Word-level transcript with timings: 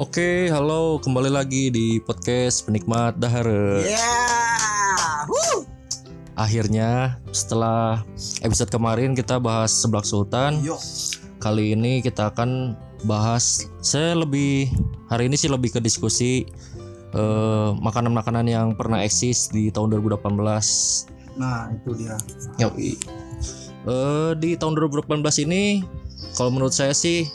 Oke, 0.00 0.48
halo, 0.48 0.96
kembali 0.96 1.28
lagi 1.28 1.68
di 1.68 2.00
podcast 2.00 2.64
penikmat 2.64 3.20
dahare. 3.20 3.84
Yeah. 3.84 5.28
Woo. 5.28 5.68
Akhirnya 6.40 7.20
setelah 7.36 8.00
episode 8.40 8.72
kemarin 8.72 9.12
kita 9.12 9.36
bahas 9.36 9.68
seblak 9.68 10.08
sultan, 10.08 10.64
Yo. 10.64 10.80
kali 11.44 11.76
ini 11.76 12.00
kita 12.00 12.32
akan 12.32 12.80
bahas 13.04 13.68
saya 13.84 14.16
lebih 14.16 14.72
hari 15.12 15.28
ini 15.28 15.36
sih 15.36 15.52
lebih 15.52 15.76
ke 15.76 15.84
diskusi 15.84 16.48
eh, 17.12 17.70
makanan-makanan 17.76 18.48
yang 18.48 18.72
pernah 18.72 19.04
eksis 19.04 19.52
di 19.52 19.68
tahun 19.68 20.00
2018. 20.00 20.32
Nah, 21.36 21.76
itu 21.76 21.90
dia. 22.00 22.16
Yoi. 22.56 22.96
Eh, 23.84 24.32
di 24.40 24.56
tahun 24.56 24.80
2018 24.80 25.44
ini 25.44 25.84
kalau 26.40 26.56
menurut 26.56 26.72
saya 26.72 26.96
sih 26.96 27.28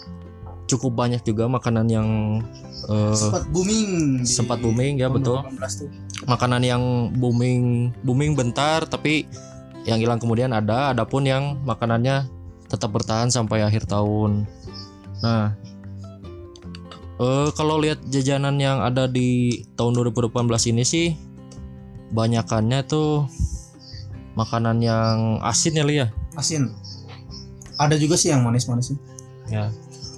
cukup 0.66 0.96
banyak 0.96 1.22
juga 1.22 1.46
makanan 1.46 1.86
yang 1.88 2.08
eh, 2.86 3.14
Sempat 3.14 3.46
booming. 3.50 4.22
sempat 4.24 4.58
booming 4.60 4.98
ya 4.98 5.08
betul 5.08 5.42
2018 5.42 5.80
tuh. 5.80 5.90
makanan 6.26 6.62
yang 6.62 6.84
booming 7.14 7.94
booming 8.02 8.34
bentar 8.34 8.82
tapi 8.84 9.30
yang 9.86 9.98
hilang 9.98 10.18
kemudian 10.18 10.50
ada 10.50 10.90
adapun 10.90 11.24
yang 11.24 11.62
makanannya 11.62 12.26
tetap 12.66 12.90
bertahan 12.90 13.30
sampai 13.30 13.62
akhir 13.62 13.86
tahun 13.86 14.50
nah 15.22 15.54
eh 17.16 17.48
kalau 17.54 17.78
lihat 17.78 18.02
jajanan 18.06 18.58
yang 18.58 18.82
ada 18.82 19.06
di 19.06 19.62
tahun 19.76 19.96
2018 20.04 20.36
ini 20.74 20.84
sih 20.84 21.08
banyakannya 22.10 22.84
tuh 22.84 23.30
makanan 24.34 24.78
yang 24.80 25.40
asin 25.40 25.74
ya 25.76 25.86
Li 25.86 25.96
ya 25.98 26.08
Asin. 26.36 26.68
Ada 27.76 27.96
juga 27.96 28.16
sih 28.16 28.28
yang 28.28 28.44
manis-manis 28.44 28.92
sih. 28.92 28.98
ya 29.48 29.72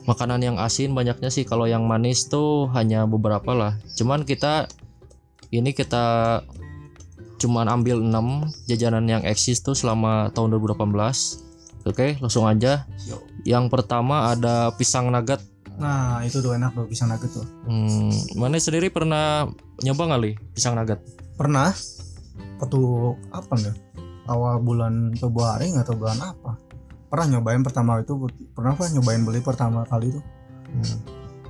makanan 0.08 0.40
yang 0.40 0.58
asin 0.58 0.96
banyaknya 0.96 1.28
sih 1.28 1.44
kalau 1.44 1.68
yang 1.68 1.84
manis 1.84 2.32
tuh 2.32 2.72
hanya 2.72 3.04
beberapa 3.04 3.52
lah 3.52 3.76
cuman 4.00 4.24
kita 4.24 4.72
ini 5.52 5.76
kita 5.76 6.42
cuman 7.38 7.70
ambil 7.70 8.02
6 8.02 8.72
jajanan 8.72 9.06
yang 9.06 9.24
eksis 9.28 9.62
tuh 9.62 9.78
selama 9.78 10.34
tahun 10.34 10.58
2018 10.58 11.86
oke 11.86 12.08
langsung 12.24 12.50
aja 12.50 12.88
Yo. 13.06 13.22
yang 13.46 13.70
pertama 13.70 14.34
ada 14.34 14.74
pisang 14.76 15.12
nugget 15.12 15.44
Nah, 15.78 16.26
itu 16.26 16.42
tuh 16.42 16.58
enak 16.58 16.74
tuh 16.74 16.90
pisang 16.90 17.14
nugget 17.14 17.30
tuh. 17.38 17.46
hmm, 17.70 18.34
mana 18.34 18.58
sendiri 18.58 18.90
pernah 18.90 19.46
nyoba 19.86 20.10
nggak 20.10 20.22
li 20.26 20.34
pisang 20.58 20.74
nugget 20.74 20.98
Pernah 21.38 21.70
waktu 22.58 22.82
apa 23.30 23.54
nih? 23.62 23.76
Awal 24.26 24.58
bulan 24.66 25.14
Februari 25.14 25.70
nggak 25.70 25.86
tahu 25.86 26.02
bulan 26.02 26.18
apa. 26.18 26.58
Pernah 27.08 27.40
nyobain 27.40 27.64
pertama 27.64 28.00
itu 28.00 28.14
pernah 28.52 28.76
apa 28.76 28.92
nyobain 28.92 29.24
beli 29.24 29.40
pertama 29.40 29.88
kali 29.88 30.12
itu 30.12 30.22
Hmm. 30.68 31.00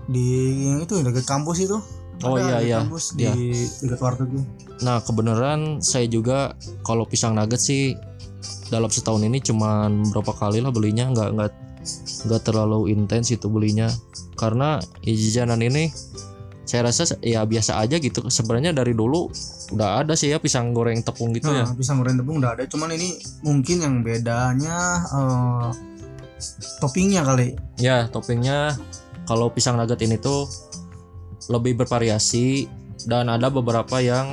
di 0.05 0.25
yang 0.69 0.80
itu 0.86 1.02
dekat 1.02 1.25
kampus 1.25 1.58
itu. 1.66 1.77
Oh, 2.22 2.38
iya, 2.38 2.61
iya. 2.61 2.77
Kampus 2.86 3.17
Iya. 3.17 3.33
di 3.33 3.50
dekat 3.81 4.00
warteg 4.02 4.30
tuh. 4.30 4.45
Nah 4.85 5.02
kebenaran 5.02 5.81
saya 5.81 6.05
juga 6.05 6.53
kalau 6.85 7.05
pisang 7.09 7.33
nugget 7.33 7.58
sih 7.58 7.97
dalam 8.69 8.89
setahun 8.94 9.25
ini 9.25 9.41
cuman 9.41 10.05
berapa 10.13 10.33
kali 10.38 10.61
lah 10.61 10.69
belinya 10.69 11.09
nggak 11.09 11.30
nggak 11.33 11.52
nggak 12.30 12.41
terlalu 12.45 12.94
intens 12.94 13.33
itu 13.33 13.50
belinya 13.50 13.89
karena 14.38 14.78
jajanan 15.02 15.63
ini 15.63 15.89
saya 16.67 16.91
rasa 16.91 17.16
ya 17.23 17.47
biasa 17.47 17.80
aja 17.80 17.95
gitu 17.97 18.28
sebenarnya 18.28 18.75
dari 18.75 18.91
dulu 18.91 19.31
udah 19.69 19.99
ada 19.99 20.13
sih 20.13 20.29
ya 20.29 20.37
pisang 20.37 20.71
goreng 20.71 21.01
tepung 21.01 21.31
gitu 21.31 21.49
ya 21.49 21.63
Nah, 21.63 21.73
pisang 21.73 21.97
goreng 21.97 22.15
tepung 22.15 22.37
udah 22.37 22.53
ada, 22.53 22.63
cuman 22.63 22.89
ini 22.91 23.13
mungkin 23.41 23.77
yang 23.79 23.95
bedanya 23.99 24.77
eh, 25.05 25.67
toppingnya 26.77 27.21
kali. 27.21 27.57
ya 27.77 28.07
toppingnya 28.07 28.77
kalau 29.23 29.49
pisang 29.49 29.75
nugget 29.75 29.99
ini 30.01 30.15
tuh 30.15 30.47
lebih 31.47 31.75
bervariasi 31.77 32.67
dan 33.03 33.27
ada 33.27 33.47
beberapa 33.47 33.97
yang 33.97 34.31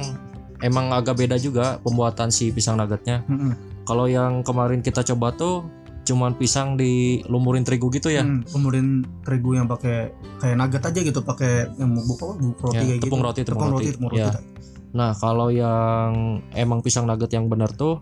emang 0.61 0.91
agak 0.91 1.17
beda 1.17 1.37
juga 1.37 1.79
pembuatan 1.81 2.29
si 2.29 2.51
pisang 2.51 2.77
nuggetnya 2.77 3.23
Mm-mm. 3.27 3.53
Kalau 3.85 4.09
yang 4.09 4.41
kemarin 4.41 4.81
kita 4.81 5.05
coba 5.05 5.29
tuh 5.31 5.69
cuman 6.05 6.33
pisang 6.35 6.73
dilumurin 6.75 7.61
terigu 7.63 7.89
gitu 7.91 8.09
ya. 8.09 8.21
Hmm, 8.21 8.41
kemudian 8.47 9.05
terigu 9.21 9.53
yang 9.55 9.65
pakai 9.65 10.09
kayak 10.39 10.57
nugget 10.57 10.81
aja 10.83 11.01
gitu, 11.03 11.21
pakai 11.21 11.69
yang 11.75 11.93
bubuk 11.93 12.17
apa? 12.19 12.33
Bubuk 12.35 12.59
roti 12.63 12.77
Ya, 12.77 12.81
kayak 12.87 13.01
tepung 13.01 13.21
gitu. 13.21 13.27
roti, 13.27 13.41
tepung 13.41 13.53
tepung 13.61 13.69
roti. 13.71 13.83
roti, 13.83 13.93
tepung 13.93 14.09
roti. 14.09 14.21
Ya. 14.23 14.33
Nah, 14.95 15.11
kalau 15.19 15.51
yang 15.51 16.41
emang 16.55 16.81
pisang 16.81 17.05
nugget 17.11 17.35
yang 17.35 17.51
benar 17.51 17.75
tuh 17.75 17.99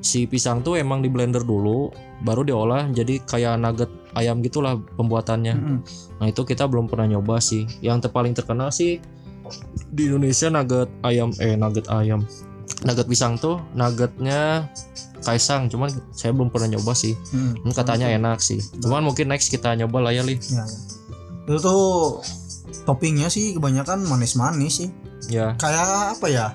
si 0.00 0.24
pisang 0.24 0.64
tuh 0.64 0.80
emang 0.80 1.04
di 1.04 1.12
blender 1.12 1.44
dulu 1.44 1.92
baru 2.24 2.40
diolah 2.40 2.88
jadi 2.88 3.20
kayak 3.28 3.60
nugget 3.60 3.92
ayam 4.16 4.40
gitulah 4.44 4.76
pembuatannya. 4.96 5.54
Mm-mm. 5.56 5.78
Nah, 6.20 6.26
itu 6.28 6.44
kita 6.44 6.68
belum 6.68 6.88
pernah 6.88 7.08
nyoba 7.16 7.40
sih. 7.40 7.64
Yang 7.80 8.08
terpaling 8.08 8.36
terkenal 8.36 8.68
sih 8.68 9.00
di 9.90 10.02
Indonesia 10.06 10.52
nugget 10.52 10.88
ayam 11.02 11.32
eh 11.40 11.56
nugget 11.56 11.88
ayam. 11.88 12.24
Nugget 12.84 13.06
pisang 13.08 13.36
tuh 13.40 13.60
nuggetnya 13.72 14.68
kaisang, 15.20 15.68
cuman 15.68 15.92
saya 16.16 16.32
belum 16.32 16.48
pernah 16.48 16.76
nyoba 16.76 16.96
sih. 16.96 17.12
Hmm, 17.32 17.56
katanya 17.76 18.08
enak 18.08 18.40
sih. 18.40 18.60
Cuman 18.80 19.04
mungkin 19.04 19.28
next 19.28 19.52
kita 19.52 19.76
nyoba 19.76 20.08
lah 20.08 20.12
ya, 20.16 20.24
Li. 20.24 20.40
Ya, 20.48 20.64
ya. 20.64 20.78
Itu 21.44 21.60
tuh 21.60 21.82
toppingnya 22.88 23.28
sih 23.28 23.52
kebanyakan 23.52 24.08
manis-manis 24.08 24.84
sih. 24.84 24.88
Ya. 25.30 25.54
Kayak 25.56 26.18
apa 26.18 26.26
ya? 26.26 26.46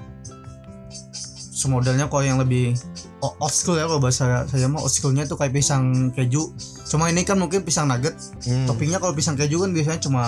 Semodelnya 1.55 2.11
kalau 2.11 2.23
yang 2.27 2.37
lebih 2.37 2.75
old 3.23 3.49
school 3.49 3.79
ya 3.79 3.89
kalau 3.89 3.97
bahasa 3.97 4.45
saya 4.45 4.69
mah 4.69 4.83
old 4.83 4.91
schoolnya 4.91 5.25
tuh 5.25 5.39
kayak 5.39 5.55
pisang 5.55 6.13
keju. 6.13 6.51
Cuma 6.85 7.09
ini 7.09 7.25
kan 7.25 7.39
mungkin 7.39 7.63
pisang 7.65 7.89
nugget. 7.89 8.13
Hmm. 8.45 8.69
Toppingnya 8.69 9.01
kalau 9.01 9.15
pisang 9.17 9.33
keju 9.39 9.63
kan 9.63 9.71
biasanya 9.73 9.99
cuma 10.03 10.23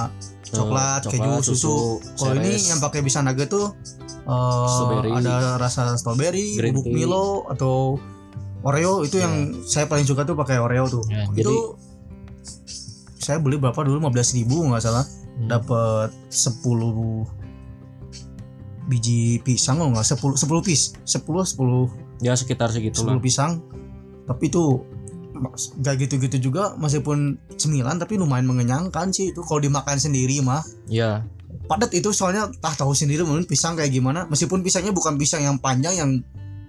coklat, 0.47 1.05
keju, 1.05 1.43
susu. 1.43 2.01
Kalau 2.17 2.33
ini 2.39 2.57
yang 2.57 2.79
pakai 2.81 3.03
pisang 3.03 3.27
nugget 3.27 3.51
tuh 3.51 3.75
Strawberry. 4.27 5.11
ada 5.13 5.55
rasa 5.55 5.95
strawberry, 5.95 6.59
Green 6.59 6.75
bubuk 6.75 6.91
tea. 6.91 6.95
Milo 7.05 7.47
atau 7.47 7.95
Oreo 8.65 9.05
itu 9.05 9.21
yang 9.21 9.63
saya 9.63 9.87
paling 9.87 10.03
suka 10.03 10.27
tuh 10.27 10.35
pakai 10.35 10.59
Oreo 10.59 10.89
tuh. 10.89 11.03
Ya, 11.07 11.23
itu 11.31 11.45
jadi 11.45 11.55
saya 13.27 13.37
beli 13.43 13.59
berapa 13.59 13.75
dulu 13.83 14.07
15.000 14.07 14.39
ribu 14.39 14.57
nggak 14.71 14.83
salah 14.87 15.03
hmm, 15.03 15.51
dapat 15.51 16.15
10 16.31 17.36
biji 18.87 19.43
pisang 19.43 19.83
oh 19.83 19.91
nggak 19.91 20.15
10 20.15 20.39
10 20.39 20.47
pis 20.63 20.95
10 21.03 21.23
10 21.27 22.23
ya 22.23 22.33
sekitar 22.33 22.71
10 22.71 22.79
segitulah. 22.79 23.19
pisang. 23.19 23.61
Tapi 24.27 24.51
itu 24.51 24.83
gak 25.77 26.01
gitu-gitu 26.01 26.49
juga 26.49 26.73
meskipun 26.81 27.37
cemilan 27.61 28.01
tapi 28.01 28.17
lumayan 28.17 28.47
mengenyangkan 28.49 29.13
sih 29.13 29.35
itu. 29.35 29.43
Kalau 29.45 29.61
dimakan 29.61 29.99
sendiri 30.01 30.41
mah. 30.41 30.63
Ya, 30.89 31.23
padat 31.67 31.91
itu 31.93 32.09
soalnya 32.15 32.49
tah 32.63 32.73
tahu 32.73 32.95
sendiri 32.95 33.23
mungkin 33.27 33.45
pisang 33.45 33.75
kayak 33.77 33.91
gimana. 33.91 34.25
Meskipun 34.31 34.63
pisangnya 34.63 34.95
bukan 34.95 35.19
pisang 35.19 35.43
yang 35.43 35.59
panjang 35.59 35.95
yang 35.95 36.11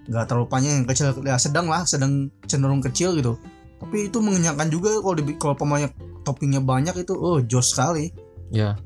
nggak 0.08 0.24
terlalu 0.24 0.46
panjang 0.48 0.72
yang 0.82 0.86
kecil 0.88 1.12
ya 1.20 1.36
sedang 1.36 1.68
lah 1.68 1.84
sedang 1.84 2.28
cenderung 2.44 2.82
kecil 2.82 3.14
gitu. 3.16 3.38
Tapi 3.78 4.10
itu 4.10 4.18
mengenyangkan 4.18 4.68
juga 4.68 4.98
kalau 4.98 5.14
di 5.14 5.22
kalau 5.38 5.54
pemainnya 5.54 5.90
toppingnya 6.26 6.60
banyak 6.60 6.94
itu 6.98 7.14
oh 7.14 7.38
jos 7.40 7.72
sekali. 7.72 8.10
Ya. 8.50 8.76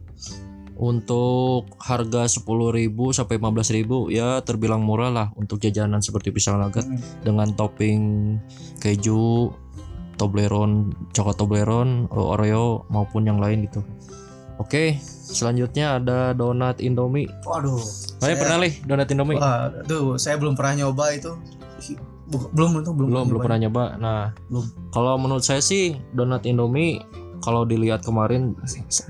Untuk 0.75 1.75
harga 1.79 2.25
10.000 2.25 2.89
sampai 3.13 3.37
15.000 3.37 4.09
ya 4.09 4.41
terbilang 4.41 4.81
murah 4.81 5.09
lah 5.09 5.27
untuk 5.35 5.59
jajanan 5.59 6.01
seperti 6.01 6.31
pisang 6.31 6.57
nugget 6.57 6.83
Mm. 6.83 6.99
dengan 7.23 7.49
topping 7.53 8.03
keju, 8.79 9.53
Toblerone, 10.15 10.93
coklat 11.11 11.35
Toblerone, 11.35 12.07
Oreo 12.09 12.87
maupun 12.89 13.25
yang 13.25 13.37
lain 13.37 13.67
gitu. 13.67 13.83
Oke, 14.57 14.95
selanjutnya 15.03 15.99
ada 15.99 16.31
donat 16.31 16.79
Indomie. 16.79 17.27
waduh 17.43 17.81
Saya- 18.21 18.37
pernah 18.37 18.59
lih 18.59 18.79
donat 18.83 19.09
Indomie? 19.09 19.35
wah 19.35 19.67
tuh 19.83 20.15
saya 20.17 20.37
belum 20.37 20.55
pernah 20.55 20.85
nyoba 20.85 21.11
itu 21.11 21.33
belum 22.31 22.49
belum 22.55 22.71
belum 22.87 22.95
belum 23.11 23.25
belum 23.29 23.41
pernah 23.43 23.59
nyoba. 23.59 23.85
Nah, 23.99 24.21
Belum. 24.47 24.65
kalau 24.89 25.19
menurut 25.19 25.43
saya 25.43 25.59
sih 25.59 25.99
donat 26.13 26.47
Indomie 26.47 27.03
kalau 27.43 27.67
dilihat 27.67 28.07
kemarin 28.07 28.55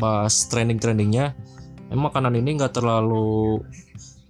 pas 0.00 0.32
trending 0.48 0.80
trendingnya, 0.80 1.36
emang 1.92 2.08
makanan 2.08 2.40
ini 2.40 2.56
nggak 2.56 2.72
terlalu 2.74 3.60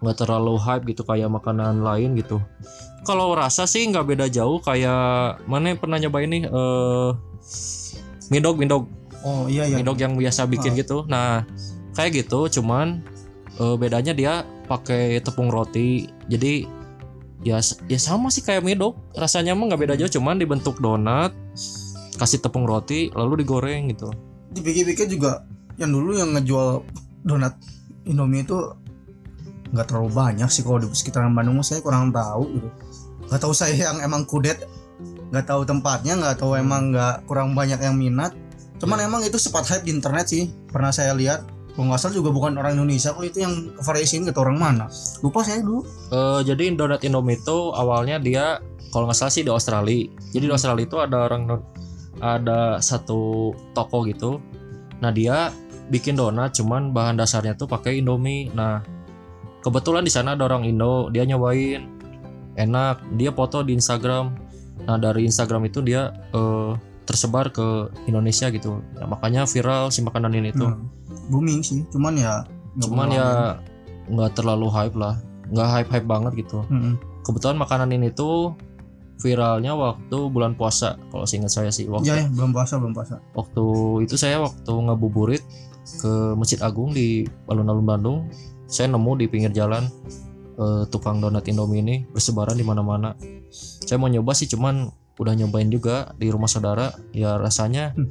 nggak 0.02 0.18
terlalu 0.18 0.58
hype 0.58 0.84
gitu 0.90 1.06
kayak 1.06 1.30
makanan 1.30 1.86
lain 1.86 2.18
gitu. 2.18 2.42
Kalau 3.06 3.34
rasa 3.38 3.70
sih 3.70 3.86
nggak 3.86 4.06
beda 4.14 4.26
jauh 4.26 4.58
kayak 4.58 5.42
mana 5.46 5.74
yang 5.74 5.78
pernah 5.78 5.98
nyoba 6.02 6.18
ini 6.26 6.42
eh 6.46 7.10
midog 8.30 8.58
midog 8.58 8.90
oh 9.22 9.46
iya 9.46 9.66
iya 9.70 9.78
midog 9.78 9.98
yang 10.02 10.18
biasa 10.18 10.50
bikin 10.50 10.74
Ah. 10.74 10.78
gitu. 10.82 10.98
Nah 11.06 11.46
kayak 11.94 12.26
gitu, 12.26 12.50
cuman 12.60 13.02
eh, 13.62 13.76
bedanya 13.78 14.10
dia 14.10 14.42
pakai 14.66 15.22
tepung 15.22 15.50
roti. 15.50 16.10
Jadi 16.26 16.66
ya 17.42 17.58
ya 17.90 17.98
sama 17.98 18.30
sih 18.30 18.42
kayak 18.42 18.62
midog. 18.66 18.98
Rasanya 19.14 19.54
mah 19.54 19.70
nggak 19.70 19.82
beda 19.86 19.94
jauh, 19.98 20.10
cuman 20.18 20.38
dibentuk 20.38 20.78
donat, 20.82 21.30
kasih 22.22 22.38
tepung 22.38 22.64
roti, 22.64 23.10
lalu 23.12 23.42
digoreng 23.42 23.90
gitu. 23.90 24.08
dipikir-pikir 24.52 25.08
juga 25.08 25.42
yang 25.74 25.90
dulu 25.90 26.12
yang 26.12 26.30
ngejual 26.36 26.84
donat 27.24 27.56
Indomie 28.04 28.44
itu 28.44 28.58
nggak 29.72 29.88
terlalu 29.88 30.12
banyak 30.12 30.44
sih 30.46 30.60
kalau 30.60 30.76
di 30.76 30.92
sekitaran 30.92 31.32
Bandung 31.32 31.56
saya 31.64 31.80
kurang 31.80 32.12
tahu 32.12 32.44
gitu 32.52 32.68
nggak 33.26 33.40
tahu 33.40 33.54
saya 33.56 33.72
yang 33.72 33.96
emang 33.98 34.28
kudet 34.28 34.60
nggak 35.32 35.48
tahu 35.48 35.64
tempatnya 35.64 36.20
nggak 36.20 36.36
tahu 36.36 36.60
emang 36.60 36.92
nggak 36.92 37.24
kurang 37.24 37.56
banyak 37.56 37.80
yang 37.80 37.96
minat 37.96 38.36
cuman 38.76 39.00
Ya. 39.00 39.08
emang 39.08 39.24
itu 39.24 39.40
sempat 39.40 39.64
hype 39.64 39.88
di 39.88 39.96
internet 39.96 40.28
sih 40.28 40.52
pernah 40.68 40.92
saya 40.92 41.16
lihat 41.16 41.48
kalau 41.72 41.88
nggak 41.88 42.04
salah 42.04 42.12
juga 42.12 42.28
bukan 42.28 42.52
orang 42.60 42.76
Indonesia 42.76 43.16
kok 43.16 43.24
itu 43.24 43.40
yang 43.40 43.72
variasiin 43.80 44.28
ke 44.28 44.36
orang 44.36 44.60
mana 44.60 44.92
lupa 45.24 45.40
saya 45.40 45.64
dulu 45.64 45.88
Eh, 46.12 46.40
jadi 46.44 46.76
donat 46.76 47.00
Indomie 47.00 47.40
itu 47.40 47.72
awalnya 47.72 48.20
dia 48.20 48.60
kalau 48.92 49.08
nggak 49.08 49.16
salah 49.16 49.32
sih 49.32 49.40
di 49.40 49.48
Australia. 49.48 50.04
Jadi 50.36 50.44
di 50.44 50.52
Australia 50.52 50.84
itu 50.84 51.00
ada 51.00 51.24
orang 51.24 51.48
ada 52.22 52.78
satu 52.78 53.50
toko 53.74 54.06
gitu. 54.06 54.38
Nah 55.02 55.10
dia 55.10 55.50
bikin 55.90 56.14
donat 56.14 56.54
cuman 56.54 56.94
bahan 56.94 57.18
dasarnya 57.18 57.58
tuh 57.58 57.66
pakai 57.66 57.98
Indomie. 57.98 58.48
Nah 58.54 58.80
kebetulan 59.66 60.06
di 60.06 60.12
sana 60.14 60.38
ada 60.38 60.46
orang 60.46 60.62
Indo, 60.62 61.10
dia 61.10 61.26
nyobain 61.26 61.90
enak, 62.54 63.02
dia 63.18 63.34
foto 63.34 63.66
di 63.66 63.74
Instagram. 63.74 64.30
Nah 64.86 64.96
dari 65.02 65.26
Instagram 65.26 65.66
itu 65.66 65.82
dia 65.82 66.14
eh, 66.30 66.72
tersebar 67.02 67.50
ke 67.50 67.90
Indonesia 68.06 68.46
gitu. 68.54 68.78
Ya, 68.94 69.04
makanya 69.10 69.42
viral 69.44 69.90
si 69.90 70.06
makanan 70.06 70.32
ini 70.38 70.54
tuh. 70.54 70.70
Hmm. 70.70 70.88
booming 71.30 71.62
sih 71.62 71.86
cuman 71.94 72.18
ya 72.18 72.42
cuman 72.82 73.08
ya 73.14 73.28
nggak 74.10 74.34
terlalu 74.34 74.66
hype 74.74 74.98
lah, 74.98 75.22
nggak 75.54 75.68
hype 75.70 75.90
hype 75.94 76.08
banget 76.10 76.32
gitu. 76.42 76.66
Mm-mm. 76.66 76.98
kebetulan 77.22 77.54
makanan 77.54 77.94
ini 77.94 78.10
tuh 78.10 78.58
viralnya 79.22 79.72
waktu 79.78 80.18
bulan 80.28 80.58
puasa 80.58 80.98
kalau 81.14 81.22
seingat 81.22 81.54
saya 81.54 81.70
sih 81.70 81.86
waktu 81.86 82.10
ya 82.10 82.16
ya 82.20 82.26
belum 82.34 82.50
puasa 82.50 82.82
belum 82.82 82.92
puasa 82.92 83.22
waktu 83.38 83.64
itu 84.02 84.18
saya 84.18 84.42
waktu 84.42 84.72
ngabuburit 84.74 85.42
ke 86.02 86.34
Masjid 86.34 86.58
Agung 86.58 86.90
di 86.90 87.22
alun-alun 87.46 87.86
Bandung 87.86 88.18
saya 88.66 88.90
nemu 88.90 89.22
di 89.22 89.26
pinggir 89.30 89.54
jalan 89.54 89.86
eh, 90.58 90.84
tukang 90.90 91.22
donat 91.22 91.46
Indomie 91.46 91.80
ini 91.80 91.96
bersebaran 92.10 92.58
di 92.58 92.66
mana-mana 92.66 93.14
saya 93.86 93.96
mau 94.02 94.10
nyoba 94.10 94.34
sih 94.34 94.50
cuman 94.50 94.90
udah 95.22 95.34
nyobain 95.38 95.70
juga 95.70 96.10
di 96.18 96.26
rumah 96.32 96.50
saudara 96.50 96.90
ya 97.14 97.38
rasanya 97.38 97.94
Hmm. 97.94 98.10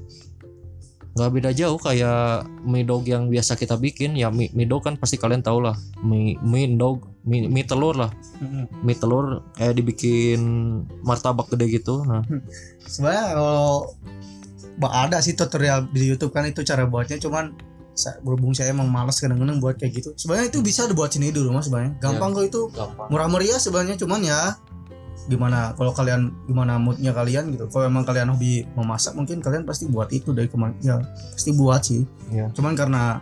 Nggak 1.12 1.32
beda 1.36 1.52
jauh 1.52 1.76
kayak 1.76 2.48
mie 2.64 2.88
dog 2.88 3.04
yang 3.04 3.28
biasa 3.28 3.60
kita 3.60 3.76
bikin 3.76 4.16
ya 4.16 4.32
mie, 4.32 4.48
mie 4.56 4.64
dog 4.64 4.88
kan 4.88 4.96
pasti 4.96 5.20
kalian 5.20 5.44
tau 5.44 5.60
lah. 5.60 5.76
Mie 6.00 6.40
mie 6.40 6.72
dog 6.80 7.04
mie, 7.28 7.52
mie 7.52 7.68
telur 7.68 8.00
lah. 8.00 8.12
Mm-mm. 8.40 8.66
mie 8.82 8.96
telur 8.96 9.44
kayak 9.60 9.76
dibikin 9.76 10.42
martabak 11.04 11.52
gede 11.52 11.82
gitu 11.84 12.08
nah. 12.08 12.24
Sebenarnya 12.88 13.36
kalau 13.36 13.92
ada 14.88 15.20
sih 15.20 15.36
tutorial 15.36 15.92
di 15.92 16.10
YouTube 16.10 16.32
kan 16.32 16.48
itu 16.48 16.64
cara 16.64 16.88
buatnya 16.88 17.20
cuman 17.20 17.54
berhubung 18.24 18.56
saya 18.56 18.72
emang 18.74 18.90
males 18.90 19.20
kadang-kadang 19.20 19.62
buat 19.62 19.78
kayak 19.78 20.02
gitu. 20.02 20.10
Sebenarnya 20.16 20.50
itu 20.50 20.64
bisa 20.64 20.88
dibuat 20.88 21.12
sini 21.14 21.30
di 21.30 21.38
rumah 21.38 21.62
sebenarnya 21.62 22.00
gampang 22.00 22.34
kok 22.34 22.46
itu. 22.48 22.62
Gampang. 22.72 23.08
Murah 23.12 23.28
meriah 23.30 23.60
sebenarnya 23.60 24.00
cuman 24.00 24.26
ya 24.26 24.56
gimana 25.30 25.78
kalau 25.78 25.94
kalian 25.94 26.34
gimana 26.50 26.82
moodnya 26.82 27.14
kalian 27.14 27.54
gitu. 27.54 27.70
Kalau 27.70 27.86
emang 27.88 28.04
kalian 28.04 28.34
hobi 28.34 28.66
memasak 28.74 29.14
mungkin 29.14 29.40
kalian 29.40 29.64
pasti 29.64 29.86
buat 29.88 30.10
itu 30.10 30.34
dari 30.34 30.50
kemarin 30.50 30.76
ya 30.82 30.98
pasti 31.34 31.54
buat 31.54 31.82
sih. 31.86 32.04
Iya. 32.34 32.50
cuman 32.56 32.74
karena 32.74 33.22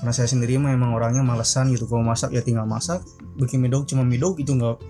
karena 0.00 0.12
saya 0.16 0.32
sendiri 0.32 0.56
mah 0.56 0.72
emang 0.72 0.96
orangnya 0.96 1.20
malesan 1.20 1.68
gitu. 1.74 1.84
Kalau 1.90 2.06
masak 2.06 2.32
ya 2.32 2.40
tinggal 2.40 2.64
masak. 2.64 3.04
Bikin 3.36 3.60
midog 3.60 3.84
cuma 3.84 4.06
midog 4.06 4.38
itu 4.38 4.54
nggak 4.54 4.80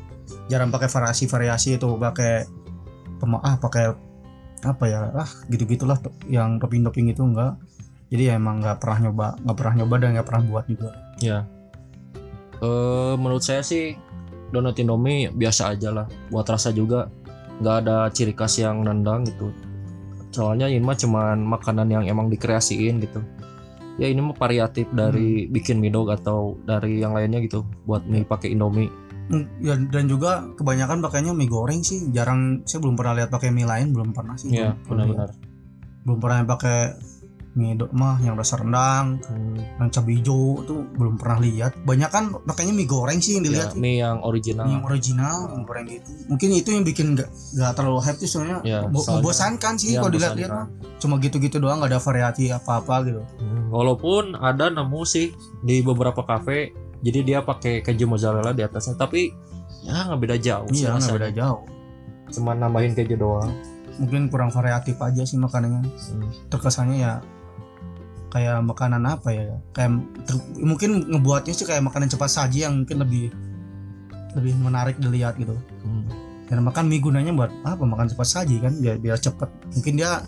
jarang 0.47 0.71
pakai 0.71 0.87
variasi 0.87 1.27
variasi 1.27 1.75
atau 1.75 1.99
pakai 1.99 2.47
ah 3.43 3.57
pakai 3.59 3.85
apa 4.61 4.85
ya 4.87 5.09
ah 5.17 5.31
gitu 5.49 5.65
gitulah 5.65 5.97
yang 6.29 6.61
topping 6.61 6.85
topping 6.85 7.09
itu 7.09 7.25
enggak 7.25 7.57
jadi 8.13 8.33
ya 8.33 8.33
emang 8.37 8.61
nggak 8.61 8.77
pernah 8.83 9.09
nyoba 9.09 9.29
nggak 9.41 9.57
pernah 9.57 9.75
nyoba 9.81 9.95
dan 9.97 10.09
nggak 10.19 10.27
pernah 10.27 10.43
buat 10.51 10.65
juga. 10.69 10.91
Ya 11.23 11.39
eh 12.61 13.15
menurut 13.17 13.41
saya 13.41 13.65
sih 13.65 13.97
donat 14.51 14.79
Indomie 14.79 15.31
biasa 15.31 15.75
aja 15.75 15.91
lah. 15.91 16.07
Buat 16.31 16.47
rasa 16.55 16.71
juga 16.71 17.11
nggak 17.61 17.77
ada 17.87 17.97
ciri 18.11 18.33
khas 18.35 18.61
yang 18.61 18.83
nendang 18.85 19.27
gitu. 19.27 19.51
Soalnya 20.31 20.71
ini 20.71 20.83
mah 20.83 20.95
cuman 20.95 21.43
makanan 21.43 21.89
yang 21.91 22.05
emang 22.07 22.31
dikreasiin 22.31 23.03
gitu. 23.03 23.21
Ya 23.99 24.07
ini 24.09 24.23
mah 24.23 24.37
variatif 24.39 24.87
dari 24.95 25.51
bikin 25.51 25.83
mie 25.83 25.93
dog 25.93 26.09
atau 26.15 26.57
dari 26.65 27.03
yang 27.03 27.13
lainnya 27.13 27.43
gitu 27.43 27.67
buat 27.85 28.07
mie 28.07 28.25
pakai 28.25 28.55
Indomie. 28.55 28.89
Hmm, 29.31 29.47
ya, 29.63 29.79
dan 29.79 30.11
juga 30.11 30.43
kebanyakan 30.59 31.03
pakainya 31.03 31.35
mie 31.35 31.51
goreng 31.51 31.83
sih. 31.83 32.11
Jarang 32.11 32.63
saya 32.67 32.83
belum 32.83 32.97
pernah 32.99 33.19
lihat 33.19 33.31
pakai 33.31 33.51
mie 33.53 33.69
lain 33.69 33.93
belum 33.93 34.11
pernah 34.17 34.35
sih. 34.39 34.51
Ya 34.51 34.73
belum, 34.73 34.87
pernah 34.87 35.05
lihat. 35.07 35.31
benar-benar 35.31 35.51
belum 36.05 36.19
pernah 36.19 36.39
pakai 36.49 36.79
mie 37.51 37.75
dok 37.75 37.91
mah 37.91 38.15
yang 38.19 38.35
rasa 38.35 38.57
rendang 38.57 39.19
Hmm, 39.27 39.59
yang 39.59 39.91
cabai 39.91 40.17
hijau 40.17 40.63
tuh 40.63 40.87
belum 40.95 41.19
pernah 41.19 41.39
lihat. 41.39 41.75
Banyak 41.81 42.09
kan 42.09 42.25
pakainya 42.41 42.71
mie 42.71 42.87
goreng 42.87 43.19
sih 43.19 43.35
yang 43.35 43.43
ya, 43.43 43.47
dilihat 43.47 43.71
sih. 43.73 43.79
mie 43.79 43.99
yang 43.99 44.23
original. 44.23 44.65
Mie 44.65 44.73
yang 44.73 44.85
original 44.85 45.37
yang 45.49 45.63
goreng 45.65 45.85
gitu. 45.85 46.11
Mungkin 46.27 46.49
itu 46.53 46.69
yang 46.71 46.85
bikin 46.85 47.07
gak, 47.15 47.27
gak 47.53 47.73
terlalu 47.75 47.99
hype 48.01 48.17
tuh 48.17 48.29
soalnya 48.29 48.59
Ya, 48.63 48.79
bo- 48.83 48.99
soalnya- 48.99 49.19
membosankan 49.19 49.75
sih 49.77 49.91
Ya, 49.91 49.99
kalau 49.99 50.11
dilihat-lihat 50.11 50.51
mah. 50.53 50.67
Cuma 50.97 51.19
gitu-gitu 51.19 51.59
doang 51.59 51.79
gak 51.79 51.91
ada 51.91 51.99
variasi 51.99 52.49
apa-apa 52.49 52.95
gitu. 53.05 53.23
Hmm, 53.37 53.67
walaupun 53.69 54.35
ada 54.35 54.69
nemu 54.69 55.03
sih 55.05 55.35
di 55.61 55.81
beberapa 55.81 56.23
kafe 56.23 56.71
jadi 57.01 57.19
dia 57.21 57.39
pakai 57.41 57.81
keju 57.81 58.05
mozzarella 58.05 58.53
di 58.53 58.61
atasnya 58.61 58.95
tapi 58.95 59.33
ya 59.81 60.05
nggak 60.05 60.21
beda 60.21 60.37
jauh 60.37 60.69
iya 60.69 60.93
nggak 60.93 61.17
beda 61.17 61.31
jauh. 61.33 61.65
Cuma 62.29 62.53
nambahin 62.53 62.93
keju 62.93 63.17
doang. 63.17 63.51
Mungkin 63.97 64.29
kurang 64.29 64.49
variatif 64.49 64.95
aja 64.99 65.25
sih 65.25 65.35
makanannya. 65.35 65.83
Hmm. 65.83 66.29
terkesannya 66.47 66.97
ya 67.01 67.13
kayak 68.31 68.63
makanan 68.63 69.03
apa 69.05 69.29
ya? 69.35 69.59
Kayak 69.75 70.01
ter- 70.25 70.47
mungkin 70.63 71.05
ngebuatnya 71.11 71.53
sih 71.53 71.67
kayak 71.67 71.83
makanan 71.85 72.09
cepat 72.09 72.31
saji 72.31 72.65
yang 72.65 72.83
mungkin 72.83 73.03
lebih 73.03 73.35
lebih 74.39 74.55
menarik 74.63 74.97
dilihat 75.03 75.37
gitu. 75.37 75.59
Hmm. 75.83 76.07
dan 76.51 76.67
makan 76.67 76.91
mie 76.91 76.99
gunanya 76.99 77.31
buat 77.31 77.51
apa? 77.63 77.83
Makan 77.87 78.11
cepat 78.11 78.27
saji 78.27 78.59
kan? 78.59 78.75
Biar 78.83 78.99
biar 78.99 79.19
cepet. 79.23 79.47
Mungkin 79.71 80.03
dia 80.03 80.27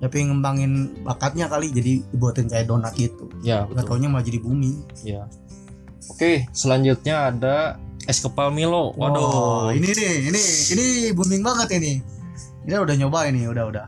ya 0.00 0.08
pengen 0.08 0.36
ngembangin 0.36 0.72
bakatnya 1.04 1.48
kali 1.48 1.72
jadi 1.72 2.00
dibuatin 2.12 2.48
kayak 2.48 2.68
donat 2.68 2.96
gitu. 2.96 3.28
Ya 3.44 3.68
betul. 3.68 3.96
taunya 3.96 4.08
malah 4.08 4.24
jadi 4.24 4.40
booming 4.40 4.84
ya. 5.04 5.28
Oke 6.12 6.48
selanjutnya 6.52 7.32
ada 7.32 7.76
es 8.04 8.20
kepal 8.20 8.52
Milo. 8.52 8.92
Waduh. 8.96 9.20
Wah, 9.20 9.68
ini 9.72 9.88
nih 9.92 10.32
ini 10.32 10.42
ini 10.76 10.86
booming 11.16 11.40
banget 11.44 11.80
ini. 11.80 12.00
Ini 12.64 12.80
udah 12.80 12.94
nyoba 12.96 13.28
ini 13.28 13.48
udah 13.48 13.64
udah. 13.68 13.86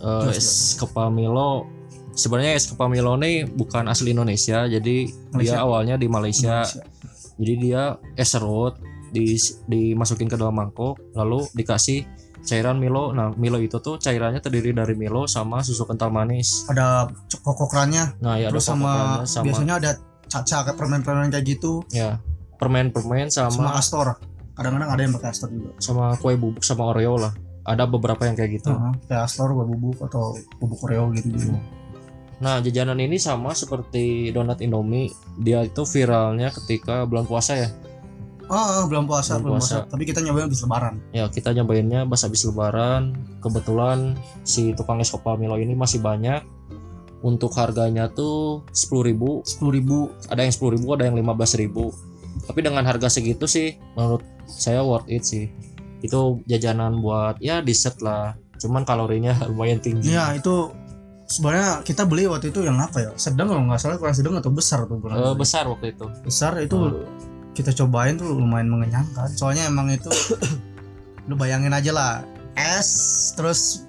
Terus, 0.00 0.36
es 0.40 0.48
kepal 0.80 1.12
Milo 1.12 1.79
sebenarnya 2.20 2.52
es 2.52 2.68
kepal 2.68 2.92
Milo 2.92 3.16
ini 3.16 3.48
bukan 3.48 3.88
asli 3.88 4.12
Indonesia 4.12 4.68
jadi 4.68 4.96
Malaysia. 5.32 5.56
dia 5.56 5.64
awalnya 5.64 5.96
di 5.96 6.06
Malaysia. 6.12 6.60
Indonesia. 6.68 6.84
jadi 7.40 7.54
dia 7.56 7.82
es 8.20 8.28
serut 8.28 8.76
di 9.10 9.34
dimasukin 9.66 10.28
ke 10.28 10.36
dalam 10.36 10.54
mangkok 10.54 11.00
lalu 11.16 11.48
dikasih 11.56 12.04
cairan 12.44 12.76
Milo. 12.76 13.16
Nah 13.16 13.32
Milo 13.36 13.56
itu 13.56 13.80
tuh 13.80 13.96
cairannya 13.96 14.44
terdiri 14.44 14.76
dari 14.76 14.92
Milo 14.92 15.24
sama 15.24 15.64
susu 15.64 15.88
kental 15.88 16.12
manis. 16.12 16.68
Ada 16.68 17.08
kokokrannya 17.40 18.20
nah 18.20 18.36
ya 18.36 18.52
ada 18.52 18.54
terus 18.54 18.68
sama, 18.68 18.84
kokokrannya, 18.84 19.26
sama 19.26 19.44
biasanya 19.48 19.74
ada 19.80 19.90
caca 20.30 20.56
kayak 20.68 20.76
permen-permen 20.76 21.28
kayak 21.32 21.46
gitu. 21.48 21.82
Ya 21.90 22.20
permen-permen 22.60 23.32
sama 23.32 23.50
sama 23.50 23.72
astor. 23.80 24.06
Kadang-kadang 24.52 24.90
ada 24.92 25.00
yang 25.00 25.12
pakai 25.16 25.30
astor 25.32 25.48
juga. 25.48 25.72
sama 25.80 26.12
kue 26.20 26.36
bubuk 26.36 26.60
sama 26.60 26.92
Oreo 26.92 27.16
lah. 27.16 27.32
Ada 27.64 27.88
beberapa 27.88 28.28
yang 28.28 28.36
kayak 28.36 28.60
gitu. 28.60 28.72
Heeh, 28.72 28.92
kayak 29.08 29.24
astor 29.24 29.52
buat 29.56 29.68
bubuk 29.68 29.96
atau 30.04 30.36
bubuk 30.60 30.80
oreo 30.84 31.08
gitu 31.16 31.32
gitu 31.32 31.79
nah 32.40 32.56
jajanan 32.58 32.96
ini 32.96 33.20
sama 33.20 33.52
seperti 33.52 34.32
donat 34.32 34.64
Indomie 34.64 35.12
dia 35.36 35.60
itu 35.62 35.84
viralnya 35.84 36.48
ketika 36.50 37.04
bulan 37.04 37.28
puasa 37.28 37.52
ya? 37.56 37.68
Ah 38.50 38.82
belum 38.90 39.06
puasa 39.06 39.38
Belum 39.38 39.54
belum 39.54 39.62
puasa. 39.62 39.86
puasa. 39.86 39.92
Tapi 39.94 40.02
kita 40.08 40.24
nyobain 40.26 40.50
habis 40.50 40.64
lebaran. 40.66 40.98
Ya 41.14 41.30
kita 41.30 41.54
nyobainnya 41.54 42.02
pas 42.08 42.18
habis 42.26 42.42
lebaran. 42.42 43.14
Kebetulan 43.38 44.18
si 44.42 44.74
tukang 44.74 44.98
es 44.98 45.12
kepal 45.14 45.38
Milo 45.38 45.54
ini 45.54 45.78
masih 45.78 46.02
banyak. 46.02 46.42
Untuk 47.22 47.52
harganya 47.54 48.08
tuh 48.10 48.64
10.000 48.74 49.46
sepuluh 49.46 49.72
ribu. 49.76 49.98
Ada 50.26 50.42
yang 50.48 50.54
10.000 50.56 50.82
ada 50.96 51.04
yang 51.06 51.16
15.000 51.20 52.10
tapi 52.46 52.66
dengan 52.66 52.82
harga 52.86 53.06
segitu 53.06 53.44
sih 53.46 53.76
menurut 53.94 54.24
saya 54.50 54.82
worth 54.82 55.06
it 55.06 55.22
sih. 55.22 55.46
Itu 56.00 56.40
jajanan 56.48 56.98
buat 56.98 57.38
ya 57.38 57.60
dessert 57.60 58.00
lah. 58.02 58.34
Cuman 58.58 58.82
kalorinya 58.82 59.36
lumayan 59.50 59.78
tinggi. 59.78 60.10
Iya 60.10 60.34
itu 60.34 60.72
sebenarnya 61.30 61.86
kita 61.86 62.02
beli 62.02 62.26
waktu 62.26 62.50
itu 62.50 62.60
yang 62.60 62.74
apa 62.76 62.98
ya? 62.98 63.10
Sedang 63.14 63.46
kalau 63.46 63.62
nggak 63.62 63.78
salah 63.78 63.96
kurang 63.96 64.12
sedang 64.12 64.34
atau 64.34 64.50
besar 64.50 64.82
tuh 64.84 64.98
Eh, 64.98 65.06
lebih. 65.06 65.38
besar 65.38 65.64
waktu 65.64 65.94
itu. 65.94 66.04
Besar 66.20 66.58
itu 66.58 66.74
Hmm. 66.74 67.06
kita 67.52 67.70
cobain 67.72 68.18
tuh 68.18 68.34
lumayan 68.34 68.66
mengenyangkan. 68.66 69.30
Soalnya 69.30 69.64
emang 69.64 69.86
itu 69.88 70.10
lu 71.30 71.38
bayangin 71.38 71.70
aja 71.70 71.90
lah 71.90 72.12
es 72.52 72.90
terus 73.32 73.86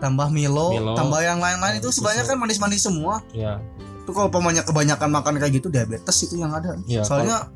tambah 0.00 0.32
Milo, 0.32 0.72
Milo, 0.72 0.96
tambah 0.96 1.20
yang 1.20 1.36
lain-lain 1.36 1.76
itu 1.76 1.92
sebenarnya 1.92 2.24
kan 2.24 2.40
manis-manis 2.40 2.80
semua. 2.80 3.20
Ya 3.30 3.60
itu 4.00 4.10
kalau 4.10 4.32
pemanya 4.32 4.64
kebanyakan 4.64 5.12
makan 5.12 5.36
kayak 5.36 5.60
gitu 5.60 5.68
diabetes 5.68 6.16
itu 6.24 6.34
yang 6.34 6.50
ada. 6.50 6.80
Ya 6.88 7.04
soalnya 7.04 7.52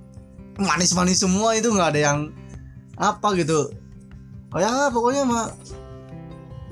manis-manis 0.54 1.18
semua 1.18 1.56
itu 1.56 1.66
nggak 1.66 1.96
ada 1.96 2.00
yang 2.04 2.18
apa 2.94 3.32
gitu. 3.34 3.72
Oh 4.52 4.60
ya 4.60 4.86
pokoknya 4.86 5.24
mah 5.24 5.48